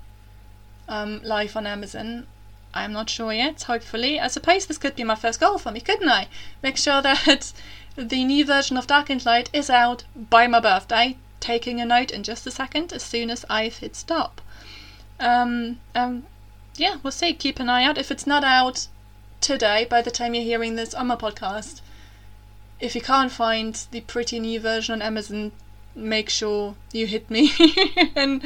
um, 0.88 1.20
live 1.22 1.56
on 1.56 1.66
Amazon. 1.68 2.26
I'm 2.74 2.92
not 2.92 3.10
sure 3.10 3.32
yet, 3.32 3.62
hopefully. 3.62 4.18
I 4.18 4.28
suppose 4.28 4.66
this 4.66 4.78
could 4.78 4.96
be 4.96 5.04
my 5.04 5.14
first 5.14 5.40
goal 5.40 5.58
for 5.58 5.70
me, 5.70 5.80
couldn't 5.80 6.08
I? 6.08 6.28
Make 6.62 6.76
sure 6.76 7.02
that 7.02 7.52
the 7.96 8.24
new 8.24 8.44
version 8.44 8.76
of 8.76 8.86
Dark 8.86 9.10
and 9.10 9.24
Light 9.24 9.50
is 9.52 9.68
out 9.68 10.04
by 10.16 10.46
my 10.46 10.60
birthday. 10.60 11.16
Taking 11.40 11.80
a 11.80 11.84
note 11.84 12.10
in 12.10 12.22
just 12.22 12.46
a 12.46 12.50
second 12.50 12.92
as 12.92 13.02
soon 13.02 13.28
as 13.28 13.44
I've 13.50 13.78
hit 13.78 13.96
stop. 13.96 14.40
Um, 15.18 15.80
um, 15.94 16.24
yeah, 16.76 16.96
we'll 17.02 17.10
see. 17.10 17.32
Keep 17.34 17.60
an 17.60 17.68
eye 17.68 17.84
out. 17.84 17.98
If 17.98 18.10
it's 18.10 18.26
not 18.26 18.44
out 18.44 18.88
today, 19.40 19.84
by 19.84 20.02
the 20.02 20.10
time 20.10 20.34
you're 20.34 20.44
hearing 20.44 20.76
this 20.76 20.94
on 20.94 21.08
my 21.08 21.16
podcast, 21.16 21.80
if 22.80 22.94
you 22.94 23.00
can't 23.00 23.32
find 23.32 23.74
the 23.90 24.00
pretty 24.00 24.40
new 24.40 24.60
version 24.60 24.94
on 24.94 25.02
Amazon, 25.02 25.52
make 25.94 26.30
sure 26.30 26.74
you 26.92 27.06
hit 27.06 27.30
me. 27.30 27.52
and 28.16 28.42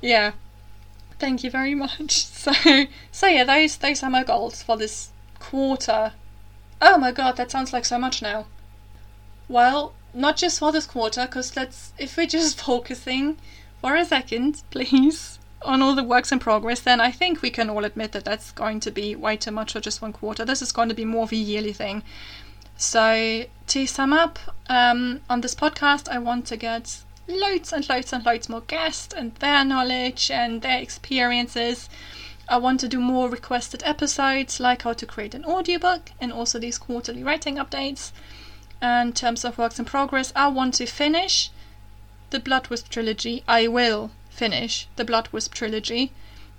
yeah, 0.00 0.32
Thank 1.20 1.44
you 1.44 1.50
very 1.50 1.74
much. 1.74 2.26
So, 2.40 2.52
so 3.12 3.26
yeah, 3.26 3.44
those 3.44 3.76
those 3.76 4.02
are 4.02 4.08
my 4.08 4.24
goals 4.24 4.62
for 4.62 4.78
this 4.78 5.10
quarter. 5.38 6.14
Oh 6.80 6.96
my 6.96 7.12
god, 7.12 7.36
that 7.36 7.50
sounds 7.50 7.74
like 7.74 7.84
so 7.84 7.98
much 7.98 8.22
now. 8.22 8.46
Well, 9.46 9.92
not 10.14 10.38
just 10.38 10.58
for 10.58 10.72
this 10.72 10.86
quarter, 10.86 11.26
because 11.26 11.54
let's 11.54 11.92
if 11.98 12.16
we're 12.16 12.26
just 12.26 12.58
focusing 12.70 13.36
for 13.82 13.94
a 13.94 14.06
second, 14.06 14.62
please, 14.70 15.38
on 15.60 15.82
all 15.82 15.94
the 15.94 16.02
works 16.02 16.32
in 16.32 16.38
progress, 16.38 16.80
then 16.80 16.98
I 16.98 17.10
think 17.10 17.42
we 17.42 17.50
can 17.50 17.68
all 17.68 17.84
admit 17.84 18.12
that 18.12 18.24
that's 18.24 18.52
going 18.52 18.80
to 18.80 18.90
be 18.90 19.14
way 19.14 19.36
too 19.36 19.50
much 19.50 19.74
for 19.74 19.80
just 19.80 20.00
one 20.00 20.14
quarter. 20.14 20.46
This 20.46 20.62
is 20.62 20.72
going 20.72 20.88
to 20.88 20.94
be 20.94 21.04
more 21.04 21.24
of 21.24 21.32
a 21.32 21.36
yearly 21.36 21.74
thing. 21.74 22.02
So, 22.78 23.44
to 23.66 23.86
sum 23.86 24.14
up, 24.14 24.38
um, 24.70 25.20
on 25.28 25.42
this 25.42 25.54
podcast, 25.54 26.08
I 26.08 26.18
want 26.18 26.46
to 26.46 26.56
get 26.56 27.02
loads 27.28 27.72
and 27.72 27.88
loads 27.88 28.12
and 28.12 28.24
loads 28.24 28.48
more 28.48 28.62
guests 28.62 29.14
and 29.14 29.34
their 29.36 29.64
knowledge 29.64 30.30
and 30.30 30.62
their 30.62 30.80
experiences. 30.80 31.88
I 32.48 32.56
want 32.56 32.80
to 32.80 32.88
do 32.88 33.00
more 33.00 33.28
requested 33.28 33.82
episodes 33.84 34.58
like 34.58 34.82
how 34.82 34.92
to 34.94 35.06
create 35.06 35.34
an 35.34 35.44
audiobook 35.44 36.10
and 36.20 36.32
also 36.32 36.58
these 36.58 36.78
quarterly 36.78 37.22
writing 37.22 37.56
updates. 37.56 38.10
And 38.80 39.10
in 39.10 39.14
terms 39.14 39.44
of 39.44 39.58
works 39.58 39.78
in 39.78 39.84
progress, 39.84 40.32
I 40.34 40.48
want 40.48 40.74
to 40.74 40.86
finish 40.86 41.50
the 42.30 42.40
Blood 42.40 42.68
Wisp 42.68 42.88
trilogy. 42.88 43.44
I 43.46 43.68
will 43.68 44.10
finish 44.30 44.88
the 44.96 45.04
Blood 45.04 45.28
Wisp 45.30 45.54
trilogy 45.54 46.12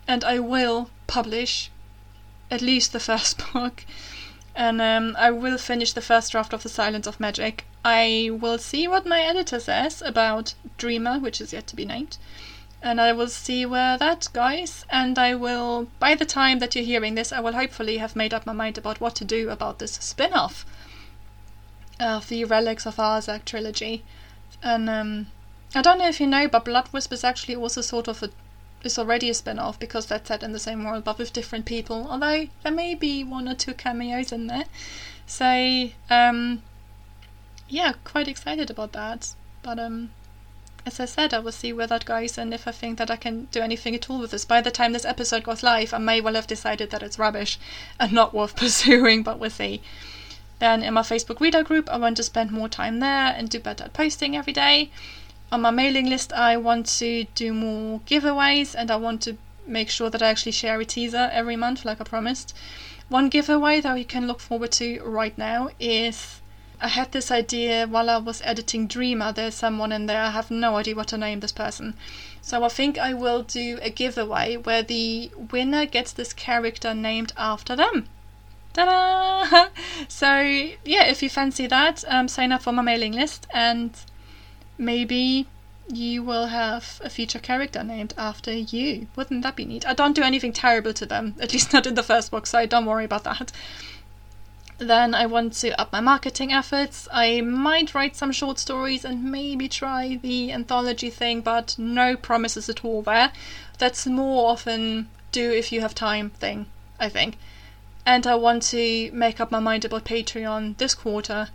and 0.07 0.23
I 0.23 0.39
will 0.39 0.89
publish 1.07 1.69
at 2.49 2.61
least 2.61 2.93
the 2.93 2.99
first 3.09 3.41
book. 3.53 3.85
And 4.67 4.79
um, 4.79 5.15
I 5.17 5.31
will 5.31 5.57
finish 5.57 5.91
the 5.91 6.03
first 6.03 6.31
draft 6.31 6.53
of 6.53 6.61
The 6.61 6.69
Silence 6.69 7.07
of 7.07 7.19
Magic 7.19 7.65
I 7.83 8.29
will 8.31 8.59
see 8.59 8.87
what 8.87 9.07
my 9.07 9.21
editor 9.21 9.59
says 9.59 10.03
about 10.03 10.53
Dreamer, 10.77 11.17
which 11.17 11.41
is 11.41 11.51
yet 11.51 11.65
to 11.65 11.75
be 11.75 11.83
named. 11.83 12.19
And 12.79 13.01
I 13.01 13.11
will 13.11 13.27
see 13.27 13.65
where 13.65 13.97
that 13.97 14.27
goes. 14.33 14.85
And 14.91 15.17
I 15.17 15.33
will, 15.33 15.87
by 15.97 16.13
the 16.13 16.25
time 16.25 16.59
that 16.59 16.75
you're 16.75 16.85
hearing 16.85 17.15
this, 17.15 17.31
I 17.31 17.39
will 17.39 17.53
hopefully 17.53 17.97
have 17.97 18.15
made 18.15 18.35
up 18.35 18.45
my 18.45 18.53
mind 18.53 18.77
about 18.77 19.01
what 19.01 19.15
to 19.15 19.25
do 19.25 19.49
about 19.49 19.79
this 19.79 19.93
spin 19.93 20.33
off 20.33 20.63
of 21.99 22.27
the 22.29 22.45
Relics 22.45 22.85
of 22.85 22.97
Arzaq 22.97 23.45
trilogy. 23.45 24.03
And 24.61 24.87
um, 24.87 25.31
I 25.73 25.81
don't 25.81 25.97
know 25.97 26.07
if 26.07 26.21
you 26.21 26.27
know, 26.27 26.47
but 26.47 26.65
Blood 26.65 26.89
Wisp 26.91 27.11
is 27.11 27.23
actually 27.23 27.55
also 27.55 27.81
sort 27.81 28.07
of 28.07 28.21
a 28.21 28.29
is 28.83 28.97
already 28.97 29.29
a 29.29 29.33
spin 29.33 29.59
off 29.59 29.79
because 29.79 30.05
that's 30.05 30.27
set 30.27 30.43
in 30.43 30.51
the 30.51 30.59
same 30.59 30.83
world 30.83 31.03
but 31.03 31.17
with 31.17 31.33
different 31.33 31.65
people. 31.65 32.07
Although 32.09 32.47
there 32.63 32.71
may 32.71 32.95
be 32.95 33.23
one 33.23 33.47
or 33.47 33.55
two 33.55 33.73
cameos 33.73 34.31
in 34.31 34.47
there. 34.47 34.65
So 35.25 35.89
um, 36.09 36.61
yeah, 37.69 37.93
quite 38.03 38.27
excited 38.27 38.69
about 38.69 38.91
that. 38.93 39.33
But 39.63 39.79
um, 39.79 40.11
as 40.85 40.99
I 40.99 41.05
said, 41.05 41.33
I 41.33 41.39
will 41.39 41.51
see 41.51 41.71
where 41.71 41.87
that 41.87 42.05
goes 42.05 42.37
and 42.37 42.53
if 42.53 42.67
I 42.67 42.71
think 42.71 42.97
that 42.97 43.11
I 43.11 43.15
can 43.15 43.45
do 43.51 43.61
anything 43.61 43.95
at 43.95 44.09
all 44.09 44.19
with 44.19 44.31
this. 44.31 44.45
By 44.45 44.61
the 44.61 44.71
time 44.71 44.93
this 44.93 45.05
episode 45.05 45.43
goes 45.43 45.63
live, 45.63 45.93
I 45.93 45.99
may 45.99 46.21
well 46.21 46.33
have 46.33 46.47
decided 46.47 46.89
that 46.89 47.03
it's 47.03 47.19
rubbish 47.19 47.59
and 47.99 48.11
not 48.11 48.33
worth 48.33 48.55
pursuing, 48.63 49.23
but 49.23 49.39
we'll 49.39 49.51
see. 49.51 49.81
Then 50.59 50.83
in 50.83 50.93
my 50.93 51.01
Facebook 51.01 51.39
reader 51.39 51.63
group, 51.63 51.89
I 51.89 51.97
want 51.97 52.17
to 52.17 52.23
spend 52.23 52.51
more 52.51 52.69
time 52.69 52.99
there 52.99 53.33
and 53.35 53.49
do 53.49 53.59
better 53.59 53.85
at 53.85 53.93
posting 53.93 54.35
every 54.35 54.53
day. 54.53 54.91
On 55.51 55.61
my 55.61 55.71
mailing 55.71 56.09
list, 56.09 56.31
I 56.31 56.55
want 56.55 56.85
to 56.99 57.25
do 57.35 57.53
more 57.53 57.99
giveaways 58.01 58.73
and 58.73 58.89
I 58.89 58.95
want 58.95 59.21
to 59.23 59.37
make 59.67 59.89
sure 59.89 60.09
that 60.09 60.21
I 60.23 60.29
actually 60.29 60.53
share 60.53 60.79
a 60.79 60.85
teaser 60.85 61.29
every 61.33 61.57
month, 61.57 61.83
like 61.83 61.99
I 61.99 62.05
promised. 62.05 62.55
One 63.09 63.27
giveaway 63.27 63.81
that 63.81 63.97
you 63.97 64.05
can 64.05 64.27
look 64.27 64.39
forward 64.39 64.71
to 64.73 65.01
right 65.03 65.37
now 65.37 65.69
is 65.77 66.39
I 66.79 66.87
had 66.87 67.11
this 67.11 67.29
idea 67.29 67.85
while 67.85 68.09
I 68.09 68.17
was 68.17 68.41
editing 68.45 68.87
Dreamer. 68.87 69.33
There's 69.33 69.55
someone 69.55 69.91
in 69.91 70.05
there. 70.05 70.23
I 70.23 70.31
have 70.31 70.49
no 70.49 70.77
idea 70.77 70.95
what 70.95 71.09
to 71.09 71.17
name 71.17 71.41
this 71.41 71.51
person. 71.51 71.95
So 72.41 72.63
I 72.63 72.69
think 72.69 72.97
I 72.97 73.13
will 73.13 73.43
do 73.43 73.77
a 73.81 73.89
giveaway 73.89 74.55
where 74.55 74.81
the 74.81 75.31
winner 75.51 75.85
gets 75.85 76.13
this 76.13 76.31
character 76.31 76.93
named 76.93 77.33
after 77.35 77.75
them. 77.75 78.07
Ta-da! 78.73 79.67
So 80.07 80.39
yeah, 80.85 81.03
if 81.07 81.21
you 81.21 81.29
fancy 81.29 81.67
that, 81.67 82.05
um, 82.07 82.29
sign 82.29 82.53
up 82.53 82.61
for 82.61 82.71
my 82.71 82.81
mailing 82.81 83.11
list 83.11 83.47
and 83.53 83.91
maybe 84.77 85.47
you 85.93 86.23
will 86.23 86.47
have 86.47 87.01
a 87.03 87.09
feature 87.09 87.39
character 87.39 87.83
named 87.83 88.13
after 88.17 88.51
you. 88.51 89.07
Wouldn't 89.15 89.43
that 89.43 89.55
be 89.55 89.65
neat? 89.65 89.85
I 89.85 89.93
don't 89.93 90.15
do 90.15 90.23
anything 90.23 90.53
terrible 90.53 90.93
to 90.93 91.05
them, 91.05 91.35
at 91.39 91.53
least 91.53 91.73
not 91.73 91.87
in 91.87 91.95
the 91.95 92.03
first 92.03 92.31
book, 92.31 92.45
so 92.47 92.65
don't 92.65 92.85
worry 92.85 93.05
about 93.05 93.23
that. 93.25 93.51
Then 94.77 95.13
I 95.13 95.27
want 95.27 95.53
to 95.61 95.79
up 95.79 95.91
my 95.91 95.99
marketing 96.01 96.51
efforts. 96.51 97.07
I 97.11 97.41
might 97.41 97.93
write 97.93 98.15
some 98.15 98.31
short 98.31 98.57
stories 98.57 99.05
and 99.05 99.31
maybe 99.31 99.67
try 99.67 100.17
the 100.21 100.51
anthology 100.51 101.11
thing, 101.11 101.41
but 101.41 101.75
no 101.77 102.15
promises 102.15 102.67
at 102.67 102.83
all 102.83 103.03
there. 103.03 103.31
That's 103.77 104.07
more 104.07 104.49
often 104.49 105.09
do 105.31 105.51
if 105.51 105.71
you 105.71 105.81
have 105.81 105.93
time 105.93 106.31
thing, 106.31 106.65
I 106.99 107.09
think. 107.09 107.37
And 108.05 108.25
I 108.25 108.33
want 108.33 108.63
to 108.63 109.11
make 109.11 109.39
up 109.39 109.51
my 109.51 109.59
mind 109.59 109.85
about 109.85 110.05
Patreon 110.05 110.77
this 110.77 110.95
quarter 110.95 111.49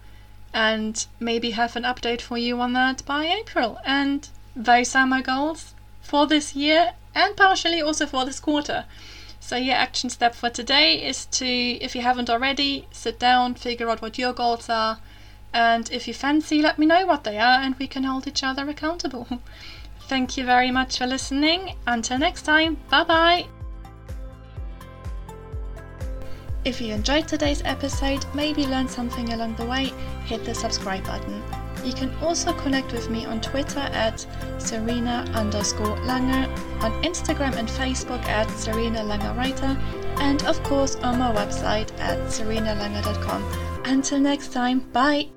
and 0.53 1.07
maybe 1.21 1.51
have 1.51 1.77
an 1.77 1.83
update 1.83 2.21
for 2.21 2.39
you 2.39 2.61
on 2.61 2.73
that 2.73 3.05
by 3.05 3.27
April. 3.27 3.79
And 3.85 4.29
those 4.55 4.95
are 4.95 5.07
my 5.07 5.23
goals 5.23 5.75
for 6.01 6.27
this 6.27 6.55
year 6.55 6.93
and 7.15 7.37
partially 7.37 7.81
also 7.81 8.07
for 8.07 8.25
this 8.25 8.41
quarter. 8.41 8.85
So 9.41 9.57
your 9.57 9.77
action 9.77 10.11
step 10.11 10.35
for 10.35 10.51
today 10.51 11.07
is 11.07 11.27
to, 11.27 11.47
if 11.47 11.95
you 11.95 12.03
haven't 12.03 12.31
already, 12.31 12.89
sit 12.91 13.19
down, 13.19 13.55
figure 13.55 13.89
out 13.89 14.03
what 14.03 14.19
your 14.19 14.33
goals 14.33 14.69
are, 14.69 14.99
and 15.53 15.91
if 15.91 16.09
you 16.09 16.15
fancy, 16.15 16.61
let 16.61 16.79
me 16.79 16.87
know 16.87 17.07
what 17.07 17.25
they 17.25 17.39
are, 17.39 17.61
and 17.61 17.75
we 17.79 17.87
can 17.87 18.05
hold 18.05 18.27
each 18.27 18.43
other 18.43 18.69
accountable. 18.69 19.27
Thank 20.09 20.37
you 20.37 20.45
very 20.45 20.71
much 20.71 20.99
for 20.99 21.07
listening. 21.07 21.75
Until 21.87 22.19
next 22.19 22.43
time, 22.43 22.79
bye 22.91 23.05
bye. 23.05 23.56
If 26.67 26.81
you 26.81 26.93
enjoyed 26.93 27.29
today's 27.29 27.63
episode, 27.65 28.27
maybe 28.35 28.67
learned 28.67 28.91
something 28.91 29.33
along 29.33 29.55
the 29.55 29.65
way, 29.65 29.93
hit 30.25 30.45
the 30.45 30.53
subscribe 30.53 31.05
button. 31.07 31.41
You 31.85 31.93
can 31.93 32.13
also 32.17 32.53
connect 32.53 32.91
with 32.91 33.09
me 33.09 33.25
on 33.25 33.41
Twitter 33.41 33.79
at 33.79 34.27
Sarina 34.59 35.33
underscore 35.33 35.97
Langer, 35.99 36.51
on 36.83 36.91
Instagram 37.05 37.55
and 37.55 37.69
Facebook 37.69 38.25
at 38.25 38.49
Sarina 38.49 39.07
Langer 39.07 39.37
Writer, 39.37 39.81
and 40.19 40.43
of 40.43 40.61
course 40.65 40.97
on 40.97 41.21
my 41.21 41.33
website 41.33 41.97
at 42.01 42.19
sarinalanger.com. 42.27 43.45
Until 43.85 44.19
next 44.19 44.53
time, 44.53 44.81
bye! 44.93 45.36